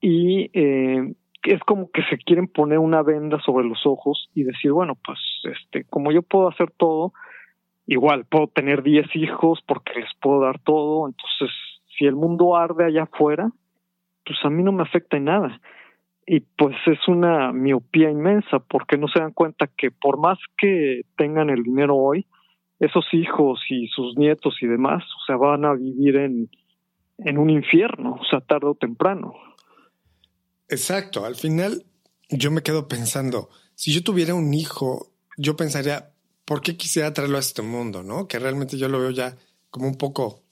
Y 0.00 0.50
eh, 0.52 1.14
es 1.44 1.60
como 1.60 1.90
que 1.90 2.02
se 2.04 2.18
quieren 2.18 2.46
poner 2.46 2.78
una 2.78 3.02
venda 3.02 3.40
sobre 3.40 3.66
los 3.66 3.84
ojos 3.86 4.30
y 4.34 4.44
decir, 4.44 4.72
bueno, 4.72 4.96
pues 5.04 5.18
este, 5.44 5.84
como 5.84 6.12
yo 6.12 6.22
puedo 6.22 6.48
hacer 6.48 6.70
todo, 6.76 7.12
igual 7.86 8.24
puedo 8.26 8.46
tener 8.46 8.82
10 8.82 9.16
hijos 9.16 9.60
porque 9.66 10.00
les 10.00 10.10
puedo 10.20 10.40
dar 10.40 10.60
todo, 10.60 11.08
entonces 11.08 11.50
si 11.98 12.06
el 12.06 12.14
mundo 12.14 12.56
arde 12.56 12.84
allá 12.84 13.04
afuera, 13.04 13.50
pues 14.24 14.38
a 14.44 14.50
mí 14.50 14.62
no 14.62 14.72
me 14.72 14.82
afecta 14.82 15.16
en 15.16 15.24
nada. 15.24 15.60
Y 16.26 16.40
pues 16.40 16.76
es 16.86 17.08
una 17.08 17.52
miopía 17.52 18.08
inmensa 18.08 18.60
porque 18.60 18.96
no 18.96 19.08
se 19.08 19.18
dan 19.18 19.32
cuenta 19.32 19.68
que 19.76 19.90
por 19.90 20.18
más 20.18 20.38
que 20.56 21.02
tengan 21.16 21.50
el 21.50 21.64
dinero 21.64 21.96
hoy, 21.96 22.26
esos 22.78 23.06
hijos 23.12 23.60
y 23.68 23.88
sus 23.88 24.16
nietos 24.16 24.56
y 24.60 24.66
demás, 24.66 25.02
o 25.04 25.24
sea, 25.26 25.36
van 25.36 25.64
a 25.64 25.74
vivir 25.74 26.16
en, 26.16 26.48
en 27.18 27.38
un 27.38 27.50
infierno, 27.50 28.18
o 28.20 28.24
sea, 28.24 28.40
tarde 28.40 28.66
o 28.66 28.74
temprano. 28.74 29.34
Exacto, 30.72 31.26
al 31.26 31.36
final 31.36 31.84
yo 32.30 32.50
me 32.50 32.62
quedo 32.62 32.88
pensando, 32.88 33.50
si 33.74 33.92
yo 33.92 34.02
tuviera 34.02 34.34
un 34.34 34.54
hijo, 34.54 35.12
yo 35.36 35.54
pensaría, 35.54 36.14
¿por 36.46 36.62
qué 36.62 36.78
quisiera 36.78 37.12
traerlo 37.12 37.36
a 37.36 37.40
este 37.40 37.60
mundo? 37.60 38.02
¿No? 38.02 38.26
Que 38.26 38.38
realmente 38.38 38.78
yo 38.78 38.88
lo 38.88 38.98
veo 38.98 39.10
ya 39.10 39.36
como 39.68 39.86
un 39.86 39.96
poco 39.96 40.42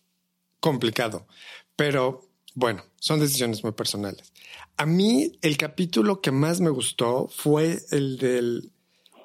complicado. 0.60 1.26
Pero 1.74 2.28
bueno, 2.54 2.84
son 2.96 3.18
decisiones 3.18 3.62
muy 3.62 3.72
personales. 3.72 4.30
A 4.76 4.84
mí 4.84 5.38
el 5.40 5.56
capítulo 5.56 6.20
que 6.20 6.32
más 6.32 6.60
me 6.60 6.68
gustó 6.68 7.26
fue 7.28 7.80
el 7.90 8.18
del 8.18 8.72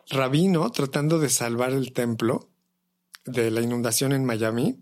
rabino 0.10 0.72
tratando 0.72 1.19
de 1.19 1.28
salvar 1.28 1.74
el 1.74 1.91
templo 1.91 2.48
de 3.26 3.52
la 3.52 3.60
inundación 3.60 4.13
en 4.13 4.24
Miami. 4.24 4.80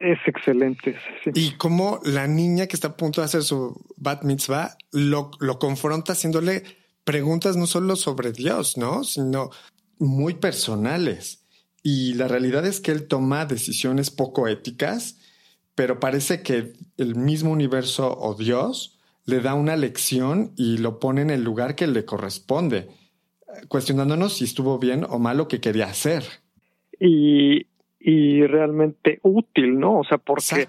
Es 0.00 0.18
excelente. 0.26 0.96
Y 1.34 1.52
como 1.52 2.00
la 2.04 2.26
niña 2.28 2.66
que 2.66 2.76
está 2.76 2.88
a 2.88 2.96
punto 2.96 3.20
de 3.20 3.24
hacer 3.24 3.42
su 3.42 3.84
bat 3.96 4.22
mitzvah 4.22 4.76
lo, 4.92 5.32
lo 5.40 5.58
confronta 5.58 6.12
haciéndole 6.12 6.62
preguntas 7.04 7.56
no 7.56 7.66
solo 7.66 7.96
sobre 7.96 8.32
Dios, 8.32 8.76
¿no? 8.76 9.02
Sino 9.02 9.50
muy 9.98 10.34
personales. 10.34 11.44
Y 11.82 12.14
la 12.14 12.28
realidad 12.28 12.66
es 12.66 12.80
que 12.80 12.92
él 12.92 13.08
toma 13.08 13.46
decisiones 13.46 14.10
poco 14.10 14.46
éticas, 14.46 15.18
pero 15.74 16.00
parece 16.00 16.42
que 16.42 16.74
el 16.96 17.16
mismo 17.16 17.50
universo 17.50 18.16
o 18.18 18.34
Dios 18.34 18.98
le 19.24 19.40
da 19.40 19.54
una 19.54 19.76
lección 19.76 20.52
y 20.56 20.78
lo 20.78 21.00
pone 21.00 21.22
en 21.22 21.30
el 21.30 21.42
lugar 21.42 21.74
que 21.74 21.86
le 21.86 22.04
corresponde, 22.04 22.88
cuestionándonos 23.68 24.38
si 24.38 24.44
estuvo 24.44 24.78
bien 24.78 25.04
o 25.08 25.18
mal 25.18 25.38
lo 25.38 25.48
que 25.48 25.60
quería 25.60 25.86
hacer. 25.86 26.24
Y, 27.00 27.66
y 28.10 28.46
realmente 28.46 29.20
útil, 29.22 29.78
¿no? 29.78 29.98
O 29.98 30.04
sea, 30.04 30.16
porque 30.16 30.66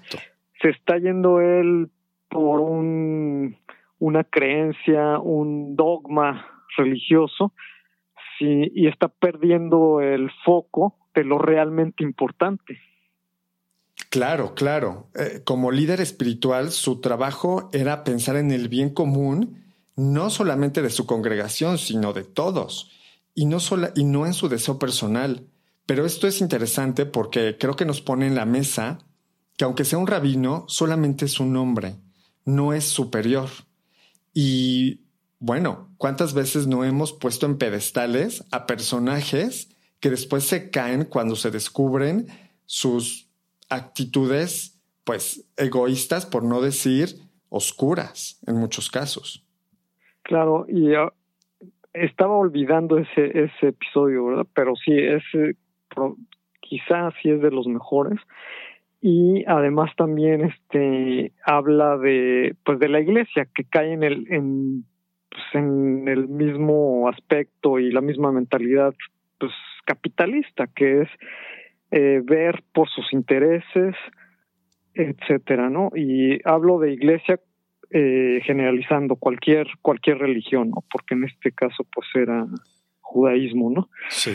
se 0.60 0.68
está 0.68 0.98
yendo 0.98 1.40
él 1.40 1.88
por 2.28 2.60
un, 2.60 3.56
una 3.98 4.24
creencia, 4.24 5.18
un 5.18 5.74
dogma 5.74 6.46
religioso, 6.76 7.54
y 8.40 8.88
está 8.88 9.08
perdiendo 9.08 10.02
el 10.02 10.30
foco 10.44 10.96
de 11.14 11.24
lo 11.24 11.38
realmente 11.38 12.04
importante. 12.04 12.78
Claro, 14.10 14.54
claro. 14.54 15.08
Eh, 15.14 15.40
como 15.42 15.70
líder 15.70 16.02
espiritual, 16.02 16.70
su 16.70 17.00
trabajo 17.00 17.70
era 17.72 18.04
pensar 18.04 18.36
en 18.36 18.50
el 18.50 18.68
bien 18.68 18.90
común, 18.90 19.62
no 19.96 20.28
solamente 20.28 20.82
de 20.82 20.90
su 20.90 21.06
congregación, 21.06 21.78
sino 21.78 22.12
de 22.12 22.24
todos, 22.24 22.90
y 23.34 23.46
no, 23.46 23.60
sola, 23.60 23.92
y 23.94 24.04
no 24.04 24.26
en 24.26 24.34
su 24.34 24.50
deseo 24.50 24.78
personal. 24.78 25.46
Pero 25.90 26.06
esto 26.06 26.28
es 26.28 26.40
interesante 26.40 27.04
porque 27.04 27.56
creo 27.58 27.74
que 27.74 27.84
nos 27.84 28.00
pone 28.00 28.28
en 28.28 28.36
la 28.36 28.44
mesa 28.44 28.98
que 29.56 29.64
aunque 29.64 29.84
sea 29.84 29.98
un 29.98 30.06
rabino, 30.06 30.64
solamente 30.68 31.24
es 31.24 31.40
un 31.40 31.56
hombre, 31.56 31.96
no 32.44 32.72
es 32.72 32.84
superior. 32.84 33.48
Y 34.32 35.00
bueno, 35.40 35.88
¿cuántas 35.96 36.32
veces 36.32 36.68
no 36.68 36.84
hemos 36.84 37.12
puesto 37.12 37.44
en 37.44 37.58
pedestales 37.58 38.46
a 38.52 38.66
personajes 38.66 39.76
que 39.98 40.10
después 40.10 40.44
se 40.44 40.70
caen 40.70 41.06
cuando 41.06 41.34
se 41.34 41.50
descubren 41.50 42.28
sus 42.66 43.28
actitudes, 43.68 44.80
pues, 45.02 45.44
egoístas, 45.56 46.24
por 46.24 46.44
no 46.44 46.60
decir 46.60 47.16
oscuras 47.48 48.38
en 48.46 48.54
muchos 48.54 48.90
casos? 48.90 49.44
Claro, 50.22 50.66
y 50.68 50.94
ah, 50.94 51.12
estaba 51.92 52.36
olvidando 52.36 52.96
ese, 52.96 53.36
ese 53.36 53.66
episodio, 53.70 54.26
¿verdad? 54.26 54.46
Pero 54.54 54.74
sí, 54.76 54.92
ese 54.96 55.56
quizás 56.60 57.14
sí 57.22 57.30
es 57.30 57.40
de 57.40 57.50
los 57.50 57.66
mejores. 57.66 58.18
Y 59.02 59.44
además 59.46 59.90
también 59.96 60.42
este 60.42 61.32
habla 61.44 61.96
de 61.96 62.54
pues 62.64 62.78
de 62.78 62.88
la 62.88 63.00
iglesia 63.00 63.48
que 63.54 63.64
cae 63.64 63.92
en 63.92 64.02
el 64.02 64.26
en 64.30 64.84
pues, 65.30 65.42
en 65.54 66.08
el 66.08 66.28
mismo 66.28 67.08
aspecto 67.08 67.78
y 67.78 67.90
la 67.92 68.00
misma 68.00 68.32
mentalidad 68.32 68.94
pues 69.38 69.52
capitalista 69.86 70.66
que 70.66 71.02
es 71.02 71.08
eh, 71.92 72.20
ver 72.22 72.62
por 72.72 72.88
sus 72.90 73.12
intereses 73.12 73.94
etcétera 74.94 75.70
no 75.70 75.90
y 75.94 76.40
hablo 76.44 76.78
de 76.78 76.92
iglesia 76.92 77.40
eh, 77.90 78.40
generalizando 78.44 79.16
cualquier 79.16 79.66
cualquier 79.82 80.18
religión 80.18 80.70
no 80.70 80.84
porque 80.92 81.14
en 81.14 81.24
este 81.24 81.52
caso 81.52 81.84
pues 81.92 82.06
era 82.14 82.46
judaísmo 83.00 83.70
no 83.70 83.88
sí 84.08 84.32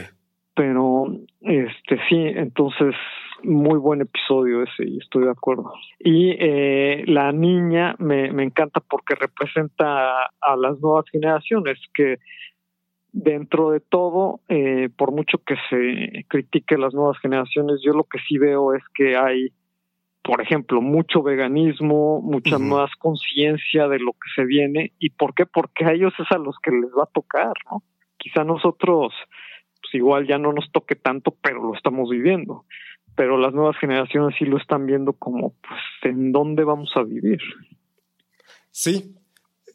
pero 0.55 1.07
este 1.41 1.97
sí 2.09 2.15
entonces 2.17 2.95
muy 3.43 3.77
buen 3.77 4.01
episodio 4.01 4.63
ese 4.63 4.85
y 4.87 4.97
estoy 4.97 5.25
de 5.25 5.31
acuerdo. 5.31 5.73
Y 5.99 6.31
eh, 6.39 7.03
la 7.07 7.31
niña 7.31 7.95
me, 7.99 8.31
me 8.31 8.43
encanta 8.43 8.79
porque 8.79 9.15
representa 9.15 10.25
a, 10.25 10.55
las 10.57 10.79
nuevas 10.79 11.05
generaciones 11.11 11.77
que 11.93 12.17
dentro 13.11 13.71
de 13.71 13.79
todo, 13.79 14.41
eh, 14.49 14.89
por 14.97 15.11
mucho 15.11 15.37
que 15.37 15.55
se 15.69 16.25
critique 16.27 16.77
las 16.77 16.93
nuevas 16.93 17.17
generaciones, 17.19 17.81
yo 17.83 17.93
lo 17.93 18.03
que 18.03 18.19
sí 18.27 18.37
veo 18.37 18.73
es 18.73 18.83
que 18.93 19.15
hay, 19.15 19.49
por 20.21 20.41
ejemplo, 20.41 20.81
mucho 20.81 21.23
veganismo, 21.23 22.21
mucha 22.21 22.59
más 22.59 22.89
conciencia 22.97 23.87
de 23.87 23.99
lo 23.99 24.11
que 24.13 24.29
se 24.35 24.45
viene. 24.45 24.91
¿Y 24.99 25.11
por 25.11 25.33
qué? 25.33 25.45
Porque 25.45 25.85
a 25.85 25.93
ellos 25.93 26.13
es 26.19 26.29
a 26.31 26.37
los 26.37 26.57
que 26.61 26.71
les 26.71 26.91
va 26.91 27.03
a 27.03 27.13
tocar, 27.13 27.53
¿no? 27.71 27.83
Quizá 28.17 28.43
nosotros, 28.43 29.13
igual 29.95 30.27
ya 30.27 30.37
no 30.37 30.53
nos 30.53 30.71
toque 30.71 30.95
tanto, 30.95 31.35
pero 31.41 31.63
lo 31.63 31.75
estamos 31.75 32.09
viviendo 32.09 32.65
pero 33.15 33.37
las 33.37 33.53
nuevas 33.53 33.77
generaciones 33.77 34.35
sí 34.37 34.45
lo 34.45 34.57
están 34.57 34.85
viendo 34.85 35.13
como, 35.13 35.51
pues, 35.51 35.79
¿en 36.03 36.31
dónde 36.31 36.63
vamos 36.63 36.91
a 36.95 37.03
vivir? 37.03 37.39
Sí, 38.71 39.15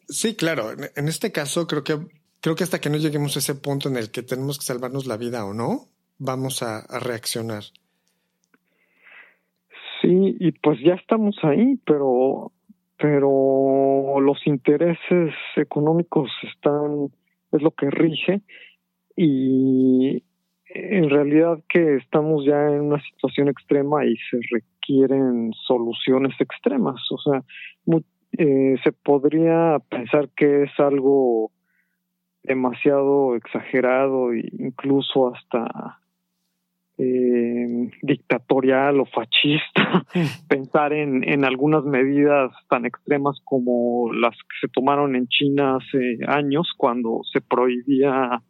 sí, 0.09 0.37
claro. 0.37 0.73
En 0.95 1.09
este 1.09 1.33
caso 1.33 1.67
creo 1.67 1.83
que 1.83 1.97
creo 2.41 2.55
que 2.55 2.65
hasta 2.65 2.81
que 2.81 2.91
no 2.91 2.97
lleguemos 2.97 3.37
a 3.37 3.39
ese 3.39 3.55
punto 3.55 3.89
en 3.89 3.97
el 3.97 4.11
que 4.11 4.23
tenemos 4.23 4.59
que 4.59 4.65
salvarnos 4.65 5.07
la 5.07 5.17
vida 5.17 5.45
o 5.45 5.55
no, 5.55 5.89
vamos 6.19 6.63
a, 6.63 6.87
reaccionar. 7.01 7.63
Sí, 10.01 10.37
y 10.41 10.53
pues 10.53 10.79
ya 10.83 10.95
estamos 10.95 11.37
ahí, 11.43 11.79
pero, 11.85 12.53
pero 12.99 14.21
los 14.21 14.47
intereses 14.47 15.35
económicos 15.57 16.31
están, 16.43 17.11
es 17.53 17.63
lo 17.63 17.71
que 17.73 17.91
rige, 17.91 18.41
y 19.17 20.23
en 20.73 21.11
realidad 21.11 21.59
que 21.69 21.97
estamos 21.97 22.45
ya 22.45 22.69
en 22.69 22.83
una 22.83 23.03
situación 23.03 23.49
extrema 23.49 24.05
y 24.05 24.15
se 24.31 24.39
requieren 24.51 25.53
soluciones 25.67 26.35
extremas. 26.41 27.01
O 27.11 27.19
sea, 27.19 27.43
eh, 28.39 28.77
se 28.85 28.93
podría 28.93 29.79
pensar 29.89 30.29
que 30.37 30.65
es 30.65 30.71
algo 30.79 31.51
demasiado 32.43 33.35
exagerado 33.37 34.33
e 34.33 34.45
incluso 34.59 35.35
hasta 35.35 35.99
eh, 36.97 37.91
dictatorial 38.03 39.01
o 39.01 39.07
fascista 39.07 40.05
pensar 40.49 40.93
en, 40.93 41.29
en 41.29 41.45
algunas 41.45 41.85
medidas 41.85 42.53
tan 42.69 42.87
extremas 42.87 43.41
como 43.45 44.13
las 44.13 44.37
que 44.37 44.67
se 44.67 44.69
tomaron 44.69 45.17
en 45.17 45.27
China 45.27 45.77
hace 45.77 46.19
años 46.29 46.71
cuando 46.77 47.21
se 47.33 47.41
prohibía 47.41 48.43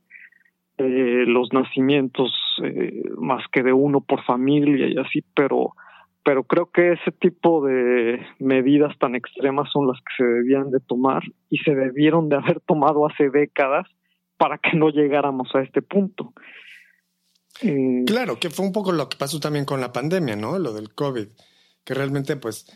eh, 0.83 1.25
los 1.27 1.53
nacimientos 1.53 2.33
eh, 2.65 3.03
más 3.19 3.45
que 3.53 3.63
de 3.63 3.73
uno 3.73 4.01
por 4.01 4.25
familia 4.25 4.89
y 4.89 4.97
así, 4.97 5.23
pero 5.35 5.75
pero 6.23 6.45
creo 6.45 6.71
que 6.71 6.93
ese 6.93 7.13
tipo 7.13 7.65
de 7.67 8.19
medidas 8.39 8.97
tan 8.99 9.15
extremas 9.15 9.71
son 9.73 9.89
las 9.89 9.99
que 9.99 10.23
se 10.23 10.25
debían 10.25 10.71
de 10.71 10.81
tomar 10.81 11.23
y 11.51 11.59
se 11.59 11.75
debieron 11.75 12.29
de 12.29 12.37
haber 12.37 12.61
tomado 12.61 13.07
hace 13.07 13.29
décadas 13.29 13.87
para 14.39 14.57
que 14.59 14.77
no 14.77 14.89
llegáramos 14.89 15.55
a 15.55 15.61
este 15.61 15.83
punto. 15.83 16.33
Eh, 17.63 18.05
claro, 18.07 18.39
que 18.39 18.49
fue 18.49 18.65
un 18.65 18.73
poco 18.73 18.93
lo 18.93 19.09
que 19.09 19.19
pasó 19.19 19.39
también 19.39 19.67
con 19.67 19.81
la 19.81 19.93
pandemia, 19.93 20.37
¿no? 20.37 20.59
Lo 20.59 20.73
del 20.73 20.95
COVID, 20.95 21.29
que 21.85 21.95
realmente 21.95 22.37
pues 22.37 22.67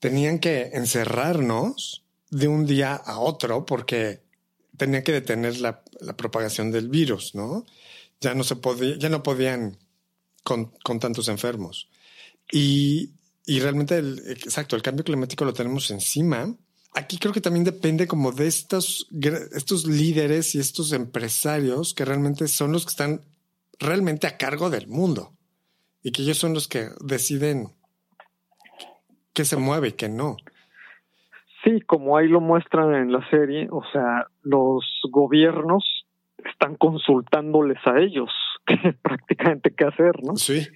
tenían 0.00 0.40
que 0.40 0.70
encerrarnos 0.72 2.04
de 2.30 2.48
un 2.48 2.66
día 2.66 2.94
a 2.94 3.20
otro 3.20 3.64
porque 3.64 4.20
tenían 4.78 5.02
que 5.02 5.12
detener 5.12 5.60
la, 5.60 5.82
propagación 6.16 6.70
del 6.70 6.88
virus, 6.88 7.34
¿no? 7.34 7.66
Ya 8.20 8.34
no 8.34 8.44
se 8.44 8.56
podía, 8.56 8.96
ya 8.96 9.08
no 9.08 9.22
podían 9.22 9.76
con, 10.42 10.72
con 10.82 10.98
tantos 10.98 11.28
enfermos. 11.28 11.88
Y, 12.50 13.10
y 13.44 13.60
realmente, 13.60 13.98
el, 13.98 14.18
exacto, 14.28 14.76
el 14.76 14.82
cambio 14.82 15.04
climático 15.04 15.44
lo 15.44 15.52
tenemos 15.52 15.90
encima. 15.90 16.54
Aquí 16.94 17.18
creo 17.18 17.34
que 17.34 17.40
también 17.40 17.64
depende 17.64 18.06
como 18.06 18.32
de 18.32 18.46
estos, 18.46 19.08
estos 19.54 19.86
líderes 19.86 20.54
y 20.54 20.58
estos 20.58 20.92
empresarios 20.92 21.92
que 21.92 22.04
realmente 22.04 22.48
son 22.48 22.72
los 22.72 22.84
que 22.84 22.90
están 22.90 23.20
realmente 23.78 24.26
a 24.26 24.36
cargo 24.36 24.70
del 24.70 24.88
mundo 24.88 25.36
y 26.02 26.12
que 26.12 26.22
ellos 26.22 26.38
son 26.38 26.54
los 26.54 26.68
que 26.68 26.88
deciden 27.00 27.74
qué 29.32 29.44
se 29.44 29.56
mueve 29.56 29.88
y 29.88 29.92
qué 29.92 30.08
no. 30.08 30.36
Sí, 31.68 31.82
como 31.82 32.16
ahí 32.16 32.28
lo 32.28 32.40
muestran 32.40 32.94
en 32.94 33.12
la 33.12 33.28
serie, 33.28 33.68
o 33.70 33.82
sea, 33.92 34.26
los 34.42 34.84
gobiernos 35.10 36.06
están 36.50 36.76
consultándoles 36.76 37.76
a 37.84 37.98
ellos 37.98 38.30
prácticamente 39.02 39.74
qué 39.74 39.84
hacer, 39.84 40.22
¿no? 40.22 40.36
Sí. 40.36 40.66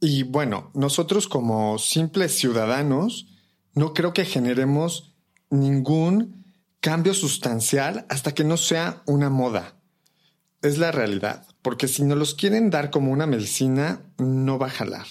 Y 0.00 0.22
bueno, 0.22 0.70
nosotros 0.74 1.26
como 1.26 1.78
simples 1.78 2.38
ciudadanos, 2.38 3.26
no 3.74 3.92
creo 3.92 4.12
que 4.12 4.24
generemos 4.24 5.16
ningún 5.50 6.44
cambio 6.80 7.12
sustancial 7.12 8.06
hasta 8.08 8.32
que 8.32 8.44
no 8.44 8.56
sea 8.56 9.02
una 9.06 9.30
moda. 9.30 9.74
Es 10.62 10.78
la 10.78 10.92
realidad, 10.92 11.44
porque 11.60 11.88
si 11.88 12.04
no 12.04 12.14
los 12.14 12.36
quieren 12.36 12.70
dar 12.70 12.90
como 12.90 13.10
una 13.10 13.26
medicina, 13.26 14.00
no 14.18 14.60
va 14.60 14.66
a 14.66 14.70
jalar. 14.70 15.06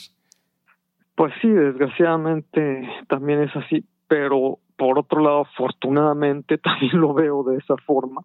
Pues 1.15 1.33
sí, 1.41 1.49
desgraciadamente 1.49 2.87
también 3.09 3.41
es 3.41 3.53
así, 3.55 3.83
pero 4.07 4.59
por 4.79 4.97
otro 4.97 5.21
lado, 5.21 5.41
afortunadamente 5.41 6.57
también 6.57 6.99
lo 6.99 7.13
veo 7.13 7.43
de 7.43 7.57
esa 7.57 7.75
forma. 7.85 8.23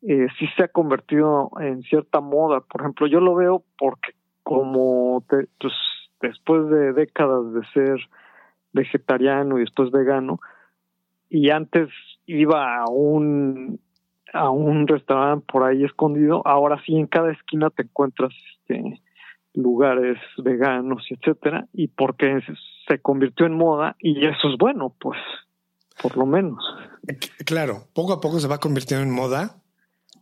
Eh, 0.00 0.28
sí 0.38 0.46
se 0.56 0.64
ha 0.64 0.68
convertido 0.68 1.50
en 1.60 1.82
cierta 1.82 2.20
moda. 2.20 2.60
Por 2.60 2.80
ejemplo, 2.80 3.06
yo 3.06 3.20
lo 3.20 3.34
veo 3.34 3.64
porque 3.76 4.12
como 4.42 5.22
te, 5.28 5.48
pues, 5.60 5.74
después 6.20 6.68
de 6.70 6.92
décadas 6.92 7.52
de 7.52 7.64
ser 7.74 8.00
vegetariano 8.72 9.58
y 9.58 9.62
después 9.62 9.90
vegano, 9.90 10.40
y 11.28 11.50
antes 11.50 11.88
iba 12.26 12.78
a 12.78 12.84
un 12.88 13.80
a 14.32 14.48
un 14.48 14.86
restaurante 14.86 15.44
por 15.46 15.62
ahí 15.62 15.84
escondido, 15.84 16.40
ahora 16.46 16.80
sí 16.86 16.96
en 16.96 17.06
cada 17.06 17.32
esquina 17.32 17.68
te 17.68 17.82
encuentras 17.82 18.32
este 18.52 18.98
lugares 19.54 20.18
veganos, 20.38 21.06
etcétera, 21.10 21.66
y 21.74 21.88
porque 21.88 22.40
se 22.88 22.98
convirtió 23.00 23.44
en 23.44 23.54
moda 23.54 23.96
y 23.98 24.24
eso 24.24 24.48
es 24.48 24.56
bueno, 24.58 24.94
pues, 24.98 25.18
por 26.02 26.16
lo 26.16 26.26
menos. 26.26 26.62
Claro, 27.44 27.88
poco 27.92 28.12
a 28.12 28.20
poco 28.20 28.40
se 28.40 28.48
va 28.48 28.60
convirtiendo 28.60 29.02
en 29.02 29.10
moda, 29.10 29.62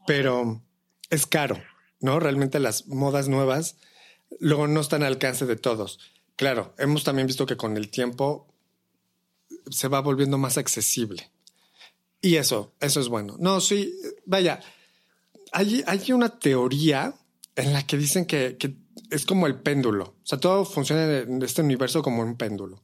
pero 0.07 0.62
es 1.11 1.27
caro, 1.27 1.57
¿no? 2.01 2.21
Realmente 2.21 2.61
las 2.61 2.87
modas 2.87 3.29
nuevas 3.29 3.77
luego 4.38 4.66
no 4.66 4.81
están 4.81 5.03
al 5.03 5.14
alcance 5.14 5.47
de 5.47 5.57
todos. 5.57 5.99
Claro, 6.37 6.75
hemos 6.79 7.05
también 7.05 7.27
visto 7.27 7.47
que 7.47 7.57
con 7.57 7.77
el 7.77 7.90
tiempo 7.90 8.47
se 9.71 9.88
va 9.88 10.01
volviendo 10.01 10.38
más 10.38 10.57
accesible. 10.57 11.31
Y 12.23 12.37
eso, 12.37 12.75
eso 12.81 13.01
es 13.01 13.09
bueno. 13.09 13.37
No, 13.38 13.61
sí, 13.61 13.95
vaya, 14.27 14.61
hay, 15.53 15.83
hay 15.87 16.12
una 16.12 16.38
teoría 16.38 17.14
en 17.57 17.73
la 17.73 17.87
que 17.87 17.97
dicen 17.97 18.27
que, 18.27 18.57
que, 18.59 18.77
es 19.11 19.27
como 19.27 19.47
el 19.47 19.61
péndulo. 19.61 20.05
O 20.05 20.27
sea, 20.27 20.38
todo 20.38 20.64
funciona 20.64 21.19
en 21.19 21.43
este 21.43 21.62
universo 21.62 22.03
como 22.03 22.23
un 22.23 22.37
péndulo. 22.37 22.83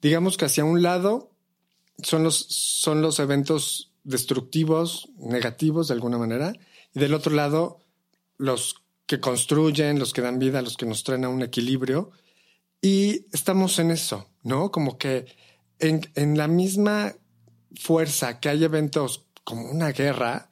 Digamos 0.00 0.36
que 0.36 0.44
hacia 0.44 0.64
un 0.64 0.82
lado 0.82 1.33
son 2.02 2.24
los, 2.24 2.46
son 2.48 3.02
los 3.02 3.18
eventos 3.20 3.92
destructivos, 4.02 5.08
negativos 5.16 5.88
de 5.88 5.94
alguna 5.94 6.18
manera, 6.18 6.52
y 6.94 7.00
del 7.00 7.14
otro 7.14 7.34
lado 7.34 7.78
los 8.36 8.84
que 9.06 9.20
construyen, 9.20 9.98
los 9.98 10.12
que 10.12 10.22
dan 10.22 10.38
vida, 10.38 10.62
los 10.62 10.76
que 10.76 10.86
nos 10.86 11.04
traen 11.04 11.24
a 11.24 11.28
un 11.28 11.42
equilibrio. 11.42 12.10
Y 12.80 13.26
estamos 13.32 13.78
en 13.78 13.90
eso, 13.90 14.28
¿no? 14.42 14.70
Como 14.70 14.98
que 14.98 15.26
en, 15.78 16.00
en 16.14 16.36
la 16.36 16.48
misma 16.48 17.12
fuerza 17.74 18.40
que 18.40 18.48
hay 18.48 18.64
eventos 18.64 19.26
como 19.44 19.70
una 19.70 19.92
guerra, 19.92 20.50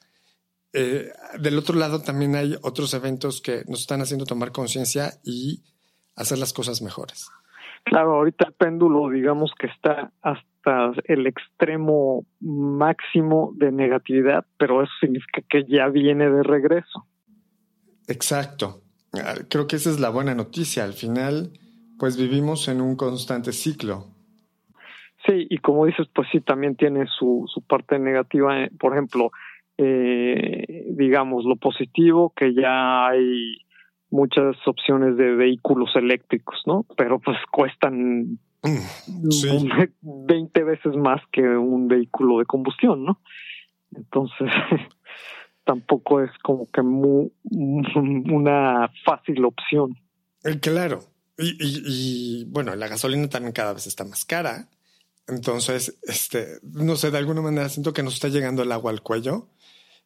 eh, 0.73 1.13
del 1.39 1.59
otro 1.59 1.79
lado 1.79 2.01
también 2.01 2.35
hay 2.35 2.57
otros 2.63 2.95
eventos 2.95 3.41
que 3.41 3.65
nos 3.67 3.81
están 3.81 4.01
haciendo 4.01 4.25
tomar 4.25 4.53
conciencia 4.53 5.19
y 5.23 5.63
hacer 6.17 6.39
las 6.39 6.53
cosas 6.53 6.81
mejores. 6.83 7.29
Claro, 7.85 8.15
ahorita 8.15 8.47
el 8.47 8.55
péndulo, 8.55 9.11
digamos 9.11 9.53
que 9.59 9.67
está 9.67 10.13
hasta 10.23 10.52
el 11.05 11.27
extremo 11.27 12.25
máximo 12.41 13.53
de 13.57 13.73
negatividad, 13.73 14.45
pero 14.59 14.83
eso 14.83 14.93
significa 15.01 15.43
que 15.49 15.65
ya 15.65 15.89
viene 15.89 16.31
de 16.31 16.43
regreso. 16.43 17.07
Exacto. 18.09 18.83
Ah, 19.15 19.35
creo 19.49 19.67
que 19.67 19.77
esa 19.77 19.91
es 19.91 20.01
la 20.01 20.11
buena 20.11 20.35
noticia. 20.35 20.85
Al 20.85 20.95
final, 20.95 21.53
pues 21.99 22.17
vivimos 22.17 22.69
en 22.69 22.81
un 22.81 22.97
constante 22.97 23.53
ciclo. 23.53 24.07
Sí, 25.27 25.47
y 25.51 25.59
como 25.59 25.87
dices, 25.87 26.09
pues 26.13 26.29
sí, 26.33 26.41
también 26.41 26.75
tiene 26.75 27.07
su, 27.07 27.45
su 27.53 27.63
parte 27.63 27.99
negativa. 27.99 28.65
Eh, 28.65 28.71
por 28.79 28.93
ejemplo, 28.93 29.31
eh, 29.79 30.87
digamos, 30.91 31.45
lo 31.45 31.57
positivo, 31.57 32.33
que 32.35 32.55
ya 32.55 33.07
hay 33.07 33.59
muchas 34.11 34.57
opciones 34.67 35.17
de 35.17 35.35
vehículos 35.35 35.91
eléctricos, 35.95 36.61
¿no? 36.67 36.85
Pero 36.97 37.19
pues 37.19 37.39
cuestan 37.51 38.39
mm, 38.63 40.27
20 40.27 40.65
veces 40.65 40.97
más 40.97 41.21
que 41.33 41.43
un 41.43 41.89
vehículo 41.89 42.39
de 42.39 42.47
combustión, 42.47 43.05
¿no? 43.05 43.21
Entonces, 43.95 44.49
tampoco 45.65 46.23
es 46.23 46.31
como 46.43 46.67
que 46.67 46.81
una 47.51 48.91
fácil 49.05 49.45
opción. 49.45 49.97
Eh, 50.45 50.59
claro. 50.61 51.01
Y, 51.39 51.57
y, 51.61 52.45
bueno, 52.45 52.75
la 52.77 52.89
gasolina 52.89 53.29
también 53.29 53.53
cada 53.53 53.73
vez 53.73 53.87
está 53.87 54.05
más 54.05 54.25
cara. 54.25 54.69
Entonces, 55.27 55.99
este, 56.03 56.59
no 56.63 56.97
sé, 56.97 57.11
de 57.11 57.19
alguna 57.19 57.43
manera 57.43 57.69
siento 57.69 57.93
que 57.93 58.03
nos 58.03 58.15
está 58.15 58.29
llegando 58.29 58.63
el 58.63 58.73
agua 58.73 58.91
al 58.91 59.03
cuello 59.03 59.49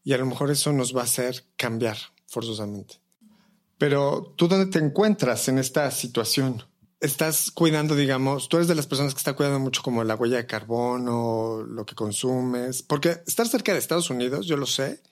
y 0.05 0.13
a 0.13 0.19
lo 0.19 0.27
mejor 0.27 0.51
eso 0.51 0.73
nos 0.73 0.95
va 0.95 1.01
a 1.01 1.05
hacer 1.05 1.45
cambiar 1.57 1.97
forzosamente. 2.27 3.01
Pero 3.79 4.35
tú 4.37 4.49
dónde 4.49 4.71
te 4.71 4.79
encuentras 4.79 5.49
en 5.49 5.59
esta 5.59 5.91
situación? 5.91 6.63
Estás 7.01 7.51
cuidando, 7.51 7.95
digamos, 7.95 8.49
tú 8.49 8.57
eres 8.57 8.69
de 8.69 8.75
las 8.75 8.87
personas 8.87 9.13
que 9.13 9.19
está 9.19 9.35
cuidando 9.35 9.59
mucho 9.61 9.83
como 9.83 10.03
la 10.03 10.15
huella 10.15 10.39
de 10.39 10.47
carbono, 10.47 11.63
lo 11.63 11.85
que 11.85 11.95
consumes, 11.95 12.83
porque 12.83 13.19
estar 13.27 13.47
cerca 13.47 13.73
de 13.73 13.79
Estados 13.79 14.09
Unidos, 14.09 14.47
yo 14.47 14.57
lo 14.57 14.67
sé, 14.67 15.03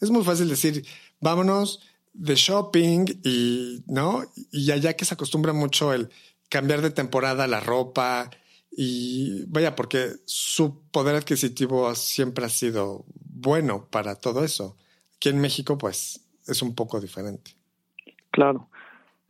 es 0.00 0.10
muy 0.10 0.24
fácil 0.24 0.48
decir, 0.48 0.84
vámonos 1.20 1.80
de 2.12 2.34
shopping 2.34 3.20
y, 3.22 3.84
¿no? 3.86 4.24
Y 4.50 4.72
allá 4.72 4.96
que 4.96 5.04
se 5.04 5.14
acostumbra 5.14 5.52
mucho 5.52 5.92
el 5.92 6.10
cambiar 6.48 6.82
de 6.82 6.90
temporada 6.90 7.46
la 7.46 7.60
ropa 7.60 8.30
y 8.70 9.44
vaya, 9.46 9.74
porque 9.74 10.12
su 10.24 10.82
poder 10.90 11.16
adquisitivo 11.16 11.94
siempre 11.94 12.44
ha 12.44 12.48
sido 12.48 13.04
bueno 13.20 13.88
para 13.90 14.14
todo 14.16 14.44
eso. 14.44 14.76
Aquí 15.16 15.28
en 15.28 15.40
México, 15.40 15.78
pues, 15.78 16.20
es 16.46 16.62
un 16.62 16.74
poco 16.74 17.00
diferente. 17.00 17.56
Claro. 18.30 18.70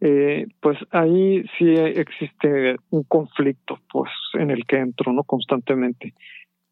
Eh, 0.01 0.47
pues 0.61 0.79
ahí 0.91 1.43
sí 1.59 1.75
existe 1.75 2.77
un 2.91 3.03
conflicto, 3.05 3.81
pues, 3.93 4.11
en 4.35 4.51
el 4.51 4.65
que 4.67 4.77
entro, 4.77 5.13
¿no? 5.13 5.25
Constantemente. 5.25 6.15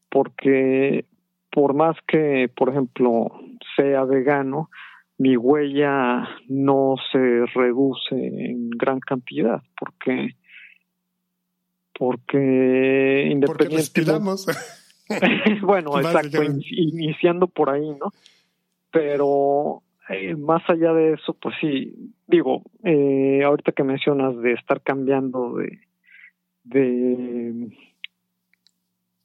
Porque 0.09 1.05
por 1.51 1.75
más 1.75 1.97
que, 2.07 2.51
por 2.55 2.69
ejemplo, 2.69 3.29
sea 3.77 4.05
vegano, 4.05 4.69
mi 5.19 5.37
huella 5.37 6.29
no 6.49 6.97
se 7.11 7.47
reduce 7.55 8.15
en 8.15 8.71
gran 8.71 9.01
cantidad, 9.01 9.63
porque 9.79 10.37
porque 11.99 13.29
independientemente 13.31 14.53
bueno, 15.63 15.99
exacto, 15.99 16.43
iniciando 16.43 17.47
por 17.47 17.71
ahí, 17.71 17.89
¿no? 17.89 18.13
Pero 18.91 19.83
eh, 20.09 20.37
más 20.37 20.63
allá 20.69 20.93
de 20.93 21.15
eso, 21.15 21.35
pues 21.35 21.55
sí, 21.61 22.13
digo, 22.27 22.63
eh, 22.85 23.43
ahorita 23.45 23.73
que 23.73 23.83
mencionas 23.83 24.37
de 24.39 24.53
estar 24.53 24.81
cambiando 24.83 25.55
de 25.55 25.81
de 26.67 27.69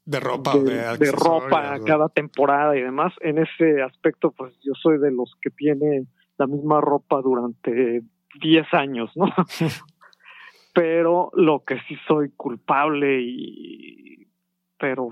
de 0.06 0.20
ropa 0.20 0.58
de, 0.58 0.98
de 0.98 1.12
ropa 1.12 1.80
cada 1.86 2.10
temporada 2.10 2.78
y 2.78 2.82
demás 2.82 3.14
en 3.22 3.40
ese 3.40 3.82
aspecto 3.82 4.32
pues 4.32 4.54
yo 4.62 4.74
soy 4.74 5.00
de 5.00 5.12
los 5.12 5.36
que 5.42 5.50
tiene 5.50 6.06
la 6.38 6.48
misma 6.48 6.82
ropa 6.82 7.22
durante 7.22 8.02
10 8.42 8.74
años 8.74 9.12
no 9.16 9.26
pero 10.74 11.32
lo 11.34 11.64
que 11.64 11.80
sí 11.88 11.98
soy 12.08 12.30
culpable 12.32 13.22
y 13.22 14.28
pero 14.78 15.10